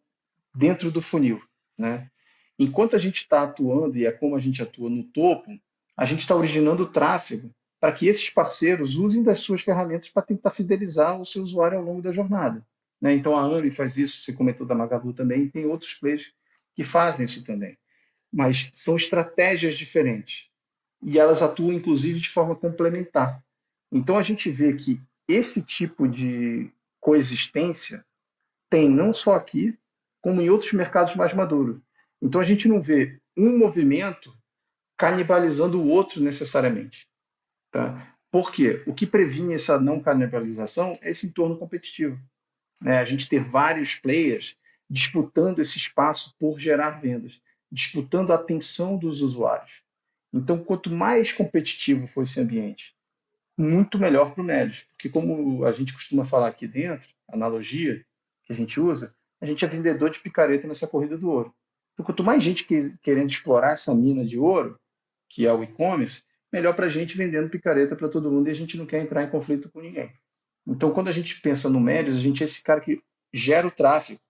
[0.54, 1.40] dentro do funil.
[1.78, 2.10] Né?
[2.58, 5.50] Enquanto a gente está atuando, e é como a gente atua no topo,
[5.96, 7.50] a gente está originando tráfego
[7.80, 11.84] para que esses parceiros usem das suas ferramentas para tentar fidelizar o seu usuário ao
[11.84, 12.64] longo da jornada.
[13.00, 13.14] Né?
[13.14, 16.32] Então a AMI faz isso, você comentou da Magalu também, tem outros players
[16.74, 17.76] que fazem isso também.
[18.32, 20.48] Mas são estratégias diferentes.
[21.02, 23.44] E elas atuam, inclusive, de forma complementar.
[23.92, 24.98] Então a gente vê que
[25.28, 28.04] esse tipo de coexistência
[28.70, 29.78] tem não só aqui,
[30.22, 31.80] como em outros mercados mais maduros.
[32.24, 34.34] Então a gente não vê um movimento
[34.96, 37.06] canibalizando o outro necessariamente.
[37.70, 38.16] Tá?
[38.30, 38.82] Por quê?
[38.86, 42.18] O que previne essa não canibalização é esse entorno competitivo.
[42.80, 42.98] Né?
[42.98, 44.58] A gente ter vários players
[44.88, 47.38] disputando esse espaço por gerar vendas,
[47.70, 49.82] disputando a atenção dos usuários.
[50.32, 52.94] Então, quanto mais competitivo for esse ambiente,
[53.56, 54.82] muito melhor para o médio.
[54.92, 58.04] Porque, como a gente costuma falar aqui dentro, analogia
[58.44, 61.54] que a gente usa, a gente é vendedor de picareta nessa corrida do ouro.
[61.94, 64.78] Então, quanto mais gente que, querendo explorar essa mina de ouro,
[65.28, 66.22] que é o e-commerce,
[66.52, 69.22] melhor para a gente vendendo picareta para todo mundo e a gente não quer entrar
[69.22, 70.12] em conflito com ninguém.
[70.66, 73.00] Então, quando a gente pensa no Médios, a gente é esse cara que
[73.32, 74.20] gera o tráfego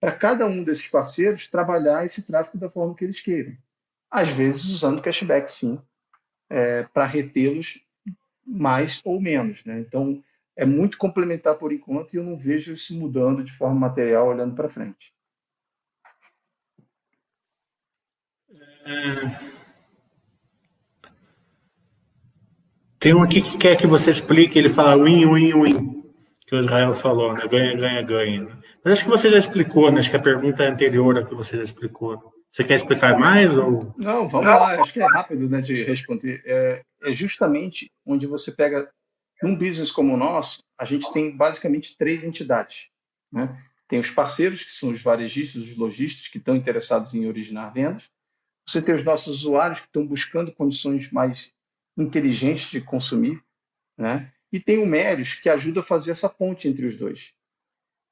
[0.00, 3.56] para cada um desses parceiros trabalhar esse tráfego da forma que eles queiram.
[4.10, 5.80] Às vezes usando cashback, sim,
[6.50, 7.80] é, para retê-los
[8.46, 9.64] mais ou menos.
[9.64, 9.80] Né?
[9.80, 10.22] Então,
[10.56, 14.54] é muito complementar por enquanto e eu não vejo isso mudando de forma material olhando
[14.54, 15.14] para frente.
[18.50, 18.73] É...
[22.98, 26.02] Tem um aqui que quer que você explique, ele fala win, win, win,
[26.46, 27.46] que o Israel falou, né?
[27.46, 28.58] Ganha, ganha, ganha.
[28.82, 29.98] Mas acho que você já explicou, né?
[29.98, 32.32] Acho que a pergunta é anterior a que você já explicou.
[32.50, 33.56] Você quer explicar mais?
[33.56, 33.78] Ou...
[34.02, 36.42] Não, vamos lá, acho que é rápido né, de responder.
[36.46, 38.88] É, é justamente onde você pega
[39.42, 42.90] num business como o nosso, a gente tem basicamente três entidades.
[43.30, 43.60] Né?
[43.86, 48.04] Tem os parceiros, que são os varejistas, os lojistas, que estão interessados em originar vendas.
[48.66, 51.54] Você tem os nossos usuários, que estão buscando condições mais
[51.96, 53.42] inteligentes de consumir.
[53.96, 54.32] Né?
[54.52, 57.32] E tem o Mérios, que ajuda a fazer essa ponte entre os dois.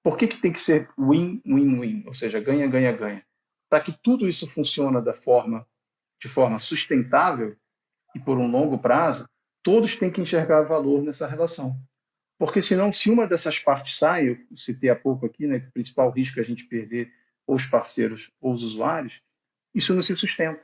[0.03, 2.05] Por que, que tem que ser win-win-win?
[2.07, 3.25] Ou seja, ganha, ganha, ganha.
[3.71, 5.67] Para que tudo isso funcione da forma,
[6.21, 7.57] de forma sustentável
[8.15, 9.29] e por um longo prazo,
[9.63, 11.81] todos têm que enxergar valor nessa relação.
[12.39, 15.73] Porque senão, se uma dessas partes sai, eu citei há pouco aqui, né, que o
[15.73, 17.13] principal risco é a gente perder
[17.47, 19.23] ou os parceiros ou os usuários,
[19.75, 20.63] isso não se sustenta.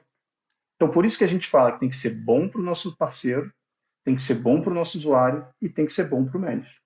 [0.77, 2.97] Então, por isso que a gente fala que tem que ser bom para o nosso
[2.97, 3.53] parceiro,
[4.05, 6.41] tem que ser bom para o nosso usuário e tem que ser bom para o
[6.41, 6.79] médico.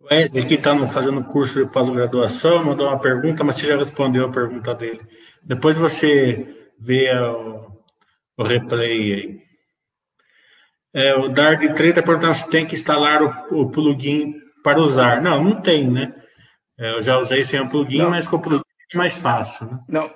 [0.00, 4.26] O Ed, que está fazendo curso de pós-graduação, mandou uma pergunta, mas você já respondeu
[4.26, 5.00] a pergunta dele.
[5.42, 7.70] Depois você vê o,
[8.36, 9.46] o replay aí.
[10.94, 15.20] É, o Dard 3 está perguntando se tem que instalar o, o, plugin para usar.
[15.20, 16.14] Não, não tem, né?
[16.78, 18.10] É, eu já usei sem o plugin, não.
[18.10, 19.66] mas com o plugin é mais fácil.
[19.66, 19.78] Né?
[19.88, 20.10] Não,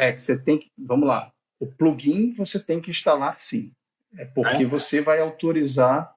[0.00, 0.70] é que você tem que.
[0.78, 1.32] Vamos lá.
[1.58, 3.72] O plugin você tem que instalar sim.
[4.16, 4.66] É porque é.
[4.66, 6.12] você vai autorizar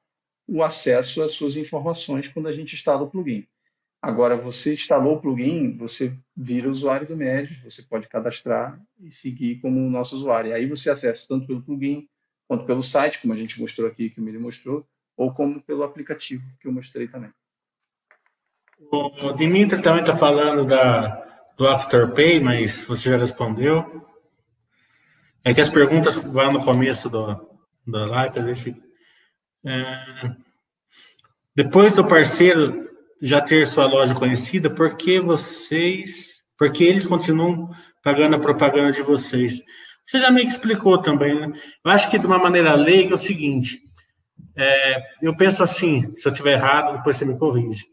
[0.47, 3.45] o acesso às suas informações quando a gente instala o plugin.
[4.01, 9.61] Agora, você instalou o plugin, você vira usuário do Médios, você pode cadastrar e seguir
[9.61, 10.51] como nosso usuário.
[10.51, 12.07] E aí você acessa tanto pelo plugin
[12.47, 15.83] quanto pelo site, como a gente mostrou aqui, que o Miri mostrou, ou como pelo
[15.83, 17.31] aplicativo, que eu mostrei também.
[18.91, 24.05] O Dimitri também está falando da, do Afterpay, mas você já respondeu.
[25.43, 28.73] É que as perguntas vão no começo do, da live, deixa...
[29.65, 30.35] É,
[31.55, 32.89] depois do parceiro
[33.21, 37.69] já ter sua loja conhecida, por que vocês, por que eles continuam
[38.03, 39.61] pagando a propaganda de vocês?
[40.05, 41.53] Você já que explicou também, né?
[41.83, 43.79] Eu acho que de uma maneira leiga é o seguinte:
[44.55, 47.85] é, eu penso assim, se eu estiver errado, depois você me corrige.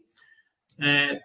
[0.81, 1.19] É,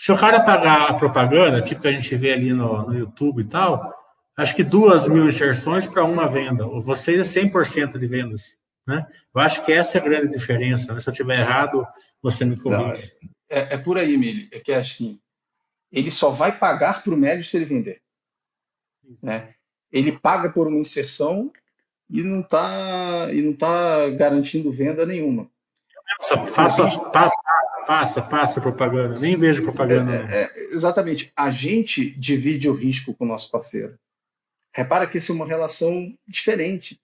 [0.00, 3.42] se o cara pagar a propaganda, tipo que a gente vê ali no, no YouTube
[3.42, 3.94] e tal,
[4.34, 6.64] acho que duas mil inserções para uma venda.
[6.64, 8.58] Vocês é 100% de vendas.
[8.86, 9.06] Né?
[9.34, 10.94] Eu acho que essa é a grande diferença.
[10.94, 11.00] Né?
[11.02, 11.86] Se eu estiver errado,
[12.22, 13.12] você me corrige.
[13.46, 14.48] É, é, por aí, Emílio.
[14.50, 15.20] É que é assim:
[15.92, 18.00] ele só vai pagar para o médio se ele vender.
[19.22, 19.54] Né?
[19.92, 21.52] ele paga por uma inserção
[22.08, 25.50] e não está não tá garantindo venda nenhuma.
[26.18, 26.36] Passa,
[27.10, 27.40] passa,
[27.86, 30.12] passa, passa propaganda, nem vejo propaganda.
[30.12, 31.32] É, é, exatamente.
[31.36, 33.98] A gente divide o risco com o nosso parceiro.
[34.72, 37.00] Repara que isso é uma relação diferente.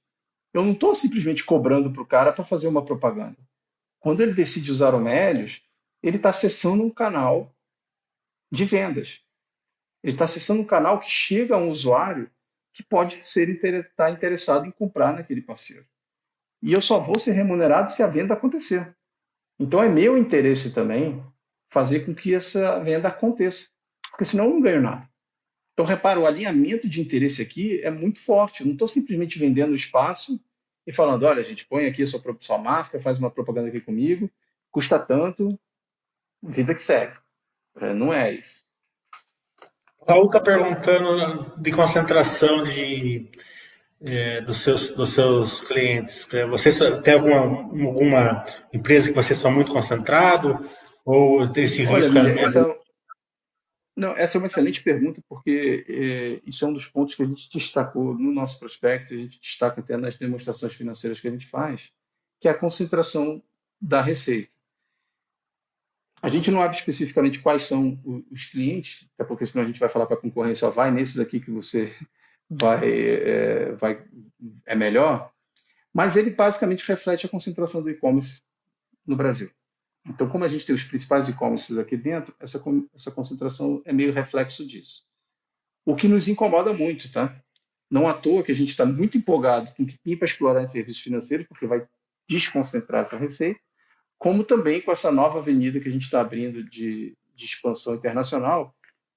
[0.53, 3.37] Eu não estou simplesmente cobrando para o cara para fazer uma propaganda.
[4.01, 5.63] Quando ele decide usar o Melios,
[6.03, 7.53] ele está acessando um canal
[8.51, 9.21] de vendas.
[10.03, 12.31] Ele está acessando um canal que chega a um usuário
[12.73, 15.85] que pode ser estar tá interessado em comprar naquele parceiro.
[16.67, 18.93] E eu só vou ser remunerado se a venda acontecer.
[19.57, 21.25] Então é meu interesse também
[21.69, 23.69] fazer com que essa venda aconteça,
[24.11, 25.09] porque senão eu não ganho nada.
[25.73, 28.63] Então, repara, o alinhamento de interesse aqui é muito forte.
[28.63, 30.41] Eu não estou simplesmente vendendo espaço
[30.85, 34.29] e falando, olha, gente, põe aqui a sua, sua marca, faz uma propaganda aqui comigo,
[34.73, 35.57] custa tanto,
[36.43, 37.17] vida que segue.
[37.77, 38.65] É, não é isso.
[40.05, 43.31] Paulo está perguntando de concentração de,
[44.09, 46.27] é, dos, seus, dos seus clientes.
[46.33, 48.43] É, você tem alguma, alguma
[48.73, 50.69] empresa que você são muito concentrado?
[51.05, 52.19] Ou tem esse risco?
[52.19, 52.77] Olha, essa,
[53.97, 57.27] não, essa é uma excelente pergunta, porque é, isso é um dos pontos que a
[57.27, 61.47] gente destacou no nosso prospecto, a gente destaca até nas demonstrações financeiras que a gente
[61.47, 61.91] faz,
[62.39, 63.43] que é a concentração
[63.81, 64.51] da receita.
[66.21, 67.99] A gente não abre especificamente quais são
[68.31, 71.19] os clientes, até porque senão a gente vai falar para a concorrência, ó, vai nesses
[71.19, 71.95] aqui que você
[72.49, 74.05] vai, é, vai
[74.67, 75.31] é melhor,
[75.93, 78.41] mas ele basicamente reflete a concentração do e-commerce
[79.07, 79.51] no Brasil.
[80.09, 82.63] Então, como a gente tem os principais e-commerces aqui dentro, essa,
[82.95, 85.03] essa concentração é meio reflexo disso.
[85.85, 87.41] O que nos incomoda muito, tá?
[87.91, 90.63] Não à toa que a gente está muito empolgado com o que tem para explorar
[90.63, 91.87] em serviços financeiros, porque vai
[92.29, 93.61] desconcentrar essa receita,
[94.19, 98.75] como também com essa nova avenida que a gente está abrindo de, de, expansão internacional.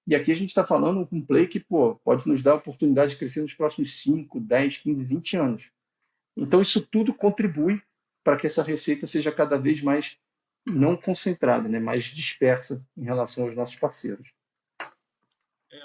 [0.08, 2.56] E aqui a gente está falando com um play que pô, pode nos dar a
[2.56, 5.72] oportunidade de crescer nos próximos 5, 10, 15, 20 anos.
[6.36, 7.82] Então, isso tudo contribui
[8.24, 10.18] para que essa receita seja cada vez mais
[10.66, 14.30] não concentrada, né, mais dispersa em relação aos nossos parceiros.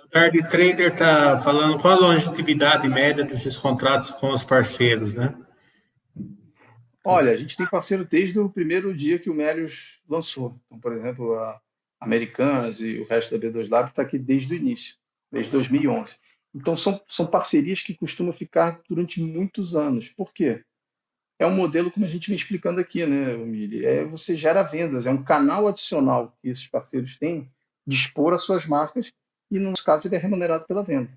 [0.04, 5.34] O Card Trader está falando qual a longevidade média desses contratos com os parceiros, né?
[7.04, 10.58] Olha, a gente tem parceiro desde o primeiro dia que o Melius lançou.
[10.66, 11.60] Então, por exemplo, a
[12.04, 14.96] Americanas e o resto da B2 Lab está aqui desde o início,
[15.30, 16.16] desde 2011.
[16.54, 20.08] Então, são, são parcerias que costumam ficar durante muitos anos.
[20.08, 20.62] Por quê?
[21.38, 23.84] é um modelo, como a gente vem explicando aqui, né, Mili?
[23.84, 27.50] É, você gera vendas, é um canal adicional que esses parceiros têm
[27.86, 29.12] de expor as suas marcas
[29.50, 31.10] e, no nosso caso, ele é remunerado pela venda.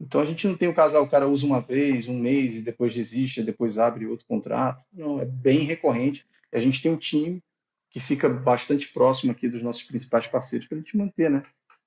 [0.00, 2.60] Então, a gente não tem o casal, o cara usa uma vez, um mês e
[2.60, 4.84] depois desiste, depois abre outro contrato.
[4.92, 6.26] Não, é bem recorrente.
[6.52, 7.42] A gente tem um time
[7.96, 11.40] que fica bastante próximo aqui dos nossos principais parceiros para a gente manter né,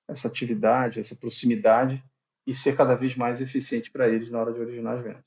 [0.07, 2.03] essa atividade, essa proximidade
[2.47, 5.24] e ser cada vez mais eficiente para eles na hora de originar as vendas.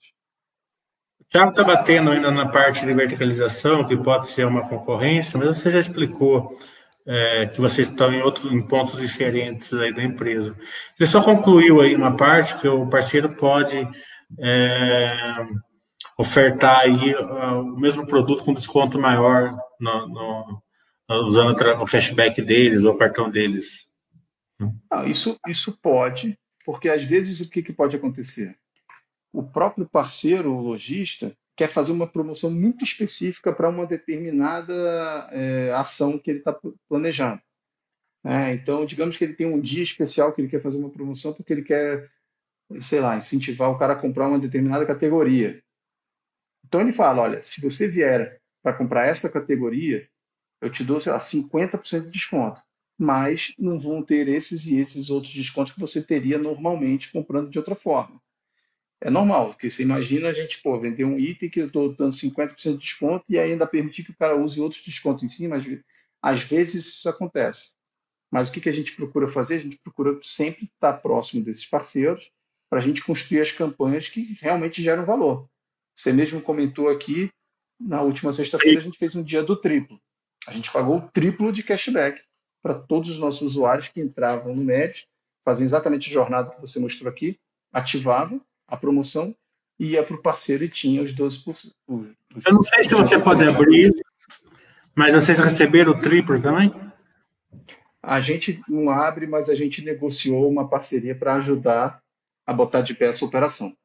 [1.20, 5.56] O Thiago está batendo ainda na parte de verticalização, que pode ser uma concorrência, mas
[5.56, 6.58] você já explicou
[7.06, 10.52] é, que vocês estão em, outros, em pontos diferentes aí da empresa.
[10.98, 13.88] Ele só concluiu aí uma parte que o parceiro pode
[14.40, 15.46] é,
[16.18, 20.62] ofertar aí o mesmo produto com desconto maior no, no,
[21.10, 21.50] usando
[21.80, 23.86] o cashback deles ou o cartão deles.
[25.06, 28.56] Isso, isso pode, porque às vezes o que, que pode acontecer?
[29.32, 35.72] o próprio parceiro, o lojista, quer fazer uma promoção muito específica para uma determinada é,
[35.72, 36.56] ação que ele está
[36.88, 37.40] planejando.
[38.24, 41.32] É, então, digamos que ele tem um dia especial que ele quer fazer uma promoção
[41.32, 42.10] porque ele quer,
[42.80, 45.62] sei lá, incentivar o cara a comprar uma determinada categoria.
[46.64, 50.08] Então, ele fala: olha, se você vier para comprar essa categoria,
[50.62, 52.62] eu te dou, sei lá, 50% de desconto.
[52.98, 57.58] Mas não vão ter esses e esses outros descontos que você teria normalmente comprando de
[57.58, 58.22] outra forma
[59.02, 62.12] é normal, porque você imagina a gente pô, vender um item que eu estou dando
[62.12, 65.56] 50% de desconto e ainda permitir que o cara use outros descontos em cima.
[65.56, 65.66] Às,
[66.22, 67.74] às vezes isso acontece.
[68.30, 69.56] Mas o que, que a gente procura fazer?
[69.56, 72.30] A gente procura sempre estar próximo desses parceiros
[72.70, 75.48] para a gente construir as campanhas que realmente geram valor.
[75.94, 77.28] Você mesmo comentou aqui,
[77.78, 80.00] na última sexta-feira, a gente fez um dia do triplo.
[80.46, 82.20] A gente pagou o triplo de cashback
[82.62, 85.06] para todos os nossos usuários que entravam no MED,
[85.44, 87.38] faziam exatamente a jornada que você mostrou aqui,
[87.72, 89.34] ativavam a promoção
[89.78, 91.72] ia para o parceiro e tinha os 12%.
[91.88, 93.92] Os, Eu não sei se você pode abrir,
[94.94, 96.72] mas vocês receberam o triplo também?
[98.02, 102.00] A gente não abre, mas a gente negociou uma parceria para ajudar
[102.46, 103.76] a botar de pé essa operação.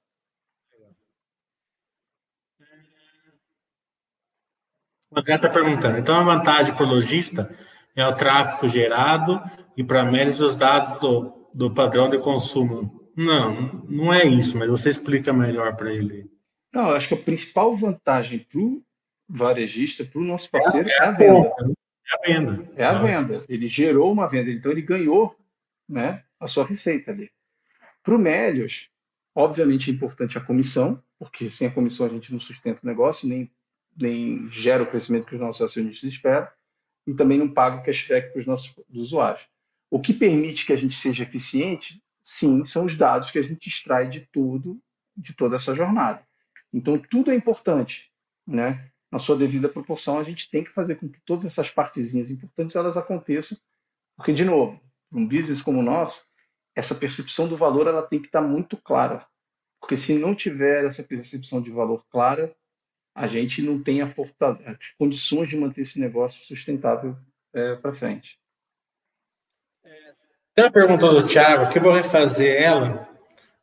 [5.11, 5.97] O André está perguntando.
[5.97, 7.53] Então, a vantagem para o lojista
[7.95, 9.41] é o tráfego gerado
[9.75, 14.69] e para médios os dados do, do padrão de consumo não, não é isso, mas
[14.69, 16.29] você explica melhor para ele.
[16.71, 18.83] Não, eu acho que a principal vantagem para o
[19.27, 21.51] varejista, para o nosso parceiro, é, é, a venda.
[22.05, 22.71] É a venda.
[22.75, 23.45] É a venda.
[23.49, 25.35] Ele gerou uma venda, então ele ganhou
[25.89, 27.31] né, a sua receita ali.
[28.03, 28.89] Para o Melios,
[29.33, 33.27] obviamente é importante a comissão, porque sem a comissão a gente não sustenta o negócio,
[33.27, 33.51] nem,
[33.97, 36.47] nem gera o crescimento que os nossos acionistas esperam,
[37.05, 39.47] e também não paga o cashback para os nossos usuários.
[39.89, 43.69] O que permite que a gente seja eficiente Sim, são os dados que a gente
[43.69, 44.77] extrai de tudo,
[45.15, 46.27] de toda essa jornada.
[46.73, 48.11] Então, tudo é importante,
[48.45, 48.91] né?
[49.09, 52.75] Na sua devida proporção, a gente tem que fazer com que todas essas partezinhas importantes
[52.75, 53.57] elas aconteçam,
[54.17, 54.77] porque, de novo,
[55.09, 56.25] um business como o nosso,
[56.75, 59.25] essa percepção do valor ela tem que estar muito clara.
[59.79, 62.53] Porque se não tiver essa percepção de valor clara,
[63.17, 64.07] a gente não tem a
[64.97, 67.17] condições de manter esse negócio sustentável
[67.51, 68.37] é, para frente.
[70.53, 73.07] Tem uma pergunta do Thiago, que eu vou refazer ela.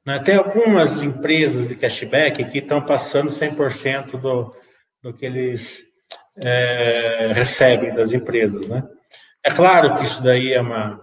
[0.04, 0.18] Né?
[0.18, 4.50] Tem algumas empresas de cashback que estão passando 100% do,
[5.00, 5.82] do que eles
[6.44, 8.68] é, recebem das empresas.
[8.68, 8.82] Né?
[9.44, 11.00] É claro que isso daí é uma,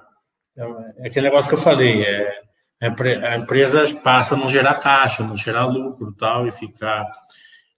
[0.58, 2.42] é, uma, é aquele negócio que eu falei, é,
[2.82, 7.10] a empresa passa a não gerar caixa, não gerar lucro tal, e ficar.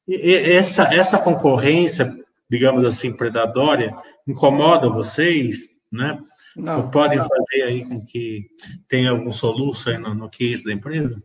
[0.08, 2.14] Essa, essa concorrência,
[2.50, 3.96] digamos assim, predatória,
[4.28, 6.20] incomoda vocês, né?
[6.56, 7.28] Não, podem não.
[7.28, 8.48] fazer aí com que
[8.88, 11.22] tenha algum soluço aí no, no case da empresa?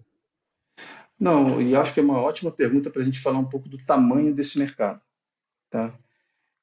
[1.18, 3.76] Não, e acho que é uma ótima pergunta para a gente falar um pouco do
[3.76, 5.01] tamanho desse mercado.
[5.68, 5.93] Tá?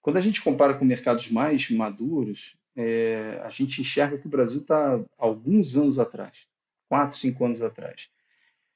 [0.01, 4.61] Quando a gente compara com mercados mais maduros, é, a gente enxerga que o Brasil
[4.61, 6.47] está alguns anos atrás,
[6.87, 8.07] quatro, cinco anos atrás.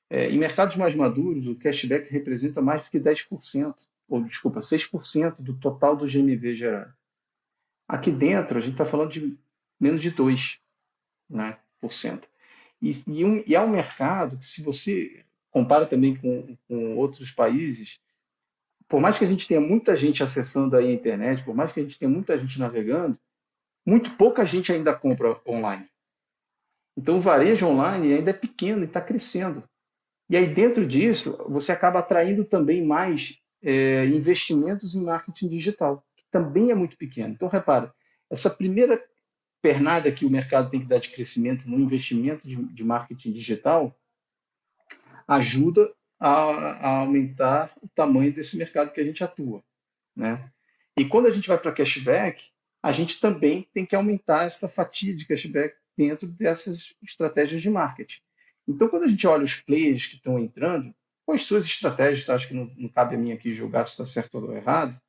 [0.10, 5.36] É, em mercados mais maduros, o cashback representa mais do que 10%, ou desculpa, 6%
[5.40, 6.94] do total do GMV gerado.
[7.88, 9.38] Aqui dentro, a gente está falando de
[9.80, 10.60] menos de 2%.
[11.30, 12.28] Né, por cento.
[12.82, 17.30] E, e, um, e, é um mercado que, se você compara também com, com outros
[17.30, 18.00] países,
[18.88, 21.80] por mais que a gente tenha muita gente acessando aí a internet, por mais que
[21.80, 23.20] a gente tenha muita gente navegando,
[23.86, 25.88] muito pouca gente ainda compra online.
[26.98, 29.64] Então, o varejo online ainda é pequeno e está crescendo.
[30.30, 36.24] E aí, dentro disso, você acaba atraindo também mais é, investimentos em marketing digital, que
[36.30, 37.34] também é muito pequeno.
[37.34, 37.94] Então, repara,
[38.30, 39.04] essa primeira
[39.62, 43.98] pernada que o mercado tem que dar de crescimento no investimento de, de marketing digital
[45.28, 49.64] ajuda a, a, aumentar o tamanho desse mercado que a gente atua.
[50.16, 50.52] Né?
[50.98, 52.44] E quando a gente vai para cashback,
[52.82, 58.22] a gente também tem que aumentar essa fatia de cashback dentro dessas estratégias de marketing.
[58.70, 60.94] Então, quando a gente olha os players que estão entrando,
[61.26, 62.36] com as suas estratégias, tá?
[62.36, 65.00] acho que não, não cabe a mim aqui julgar se está certo ou errado,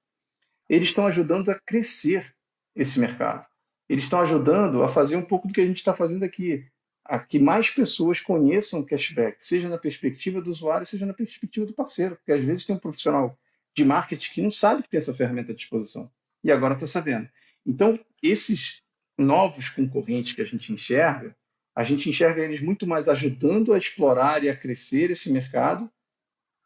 [0.68, 2.34] eles estão ajudando a crescer
[2.74, 3.44] esse mercado
[3.90, 6.64] eles estão ajudando a fazer um pouco do que a gente está fazendo aqui,
[7.04, 11.66] a que mais pessoas conheçam o cashback, seja na perspectiva do usuário, seja na perspectiva
[11.66, 13.36] do parceiro, porque às vezes tem um profissional
[13.74, 16.08] de marketing que não sabe que tem essa ferramenta à disposição
[16.44, 17.28] e agora está sabendo.
[17.66, 18.80] Então, esses
[19.18, 21.34] novos concorrentes que a gente enxerga,
[21.74, 25.90] a gente enxerga eles muito mais ajudando a explorar e a crescer esse mercado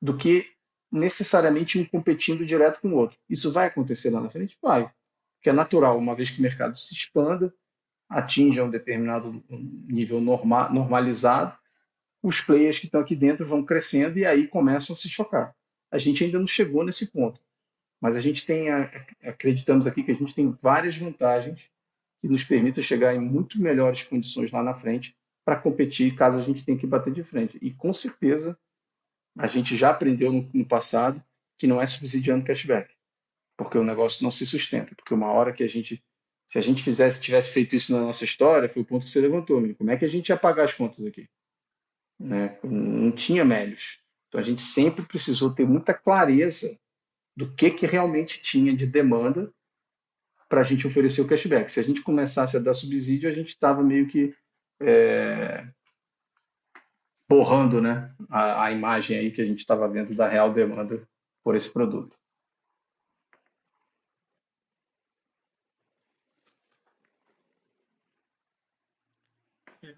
[0.00, 0.46] do que
[0.90, 3.18] necessariamente um competindo direto com o outro.
[3.28, 4.56] Isso vai acontecer lá na frente?
[4.62, 4.90] Vai
[5.44, 7.54] que é natural, uma vez que o mercado se expanda,
[8.08, 11.54] atinja um determinado nível norma, normalizado,
[12.22, 15.54] os players que estão aqui dentro vão crescendo e aí começam a se chocar.
[15.90, 17.38] A gente ainda não chegou nesse ponto,
[18.00, 18.70] mas a gente tem,
[19.22, 21.60] acreditamos aqui que a gente tem várias vantagens
[22.24, 25.14] que nos permitem chegar em muito melhores condições lá na frente
[25.44, 27.58] para competir caso a gente tenha que bater de frente.
[27.60, 28.58] E com certeza
[29.36, 31.22] a gente já aprendeu no, no passado
[31.58, 32.94] que não é subsidiando cashback
[33.58, 34.94] porque o negócio não se sustenta.
[34.94, 36.02] Porque uma hora que a gente,
[36.46, 39.20] se a gente fizesse, tivesse feito isso na nossa história, foi o ponto que você
[39.20, 39.76] levantou, amigo.
[39.76, 41.28] Como é que a gente ia pagar as contas aqui?
[42.18, 42.58] Né?
[42.64, 43.98] Não tinha médios.
[44.28, 46.80] Então a gente sempre precisou ter muita clareza
[47.36, 49.52] do que, que realmente tinha de demanda
[50.48, 51.70] para a gente oferecer o cashback.
[51.70, 54.34] Se a gente começasse a dar subsídio, a gente estava meio que
[54.80, 55.66] é,
[57.28, 61.06] borrando né, a, a imagem aí que a gente estava vendo da real demanda
[61.42, 62.16] por esse produto.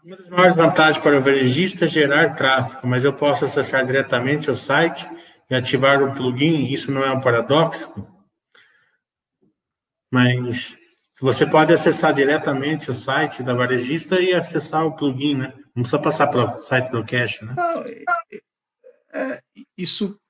[0.05, 4.51] Uma das maiores vantagens para o varejista é gerar tráfego, mas eu posso acessar diretamente
[4.51, 5.09] o site
[5.51, 8.16] e ativar o plugin, isso não é um paradoxo?
[10.11, 10.79] Mas
[11.21, 15.53] você pode acessar diretamente o site da varejista e acessar o plugin, né?
[15.75, 17.55] Não precisa passar pelo site do cache, né?
[17.57, 18.05] Não, é,
[19.13, 19.43] é,
[19.77, 20.21] isso,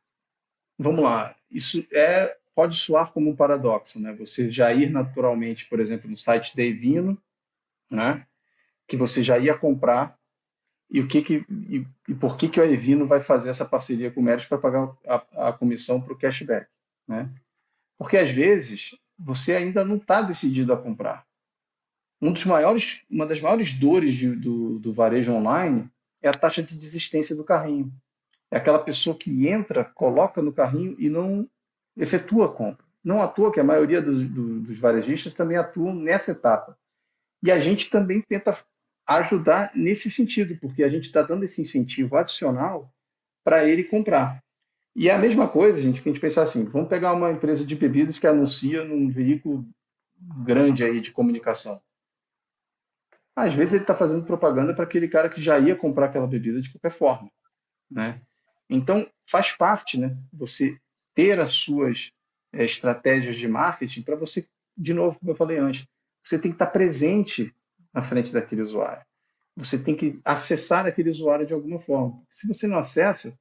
[0.79, 4.15] vamos lá, isso é pode soar como um paradoxo, né?
[4.15, 7.21] Você já ir naturalmente, por exemplo, no site da Evino,
[7.91, 8.27] né?
[8.87, 10.17] que você já ia comprar
[10.89, 14.11] e o que, que e, e por que que o Evino vai fazer essa parceria
[14.11, 16.69] com o Merit para pagar a, a comissão para o cashback,
[17.09, 17.29] né?
[17.99, 21.27] Porque às vezes você ainda não está decidido a comprar.
[22.21, 25.89] Um dos maiores, uma das maiores dores de, do, do varejo online
[26.23, 27.93] é a taxa de desistência do carrinho.
[28.51, 31.49] É aquela pessoa que entra, coloca no carrinho e não
[31.97, 32.85] efetua a compra.
[33.03, 36.77] Não atua que a maioria dos, dos varejistas também atuam nessa etapa.
[37.43, 38.57] E a gente também tenta
[39.07, 42.93] ajudar nesse sentido, porque a gente está dando esse incentivo adicional
[43.45, 44.43] para ele comprar.
[44.99, 47.67] E é a mesma coisa, gente, que a gente pensar assim, vamos pegar uma empresa
[47.67, 49.69] de bebidas que anuncia num veículo
[50.43, 51.79] grande aí de comunicação.
[53.37, 56.63] Às vezes ele está fazendo propaganda para aquele cara que já ia comprar aquela bebida
[56.63, 57.31] de qualquer forma,
[57.91, 58.23] né?
[58.71, 60.17] Então faz parte, né?
[60.33, 60.81] Você
[61.15, 62.11] ter as suas
[62.51, 65.87] é, estratégias de marketing para você, de novo, como eu falei antes,
[66.23, 67.55] você tem que estar tá presente
[67.93, 69.05] na frente daquele usuário.
[69.57, 72.23] Você tem que acessar aquele usuário de alguma forma.
[72.31, 73.39] Se você não acessa,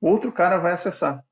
[0.00, 1.24] outro cara vai acessar.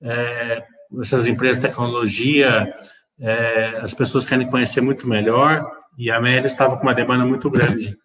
[0.02, 0.62] É,
[1.00, 2.74] essas empresas de tecnologia,
[3.18, 5.66] é, as pessoas querem conhecer muito melhor
[5.96, 7.96] e a Amélia estava com uma demanda muito grande.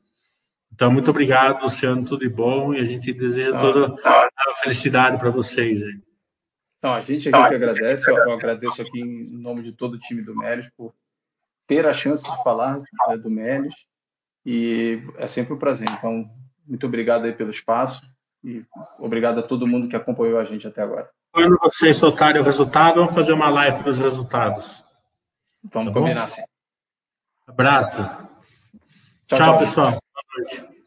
[0.79, 5.29] Então, muito obrigado, Luciano, tudo de bom e a gente deseja toda a felicidade para
[5.29, 5.83] vocês.
[5.83, 5.99] Aí.
[6.77, 10.21] Então, a gente aqui que agradece, eu agradeço aqui em nome de todo o time
[10.21, 10.95] do Melios por
[11.67, 13.75] ter a chance de falar né, do Melios
[14.45, 15.89] e é sempre um prazer.
[15.91, 16.31] Então,
[16.65, 18.01] muito obrigado aí pelo espaço
[18.41, 18.63] e
[18.99, 21.09] obrigado a todo mundo que acompanhou a gente até agora.
[21.33, 24.81] Quando vocês soltarem o resultado, vamos fazer uma live dos resultados.
[25.73, 26.41] Vamos tá combinar sim.
[27.45, 27.97] Abraço.
[27.97, 28.29] tchau,
[29.27, 29.98] tchau, tchau pessoal.
[30.35, 30.78] Boa noite.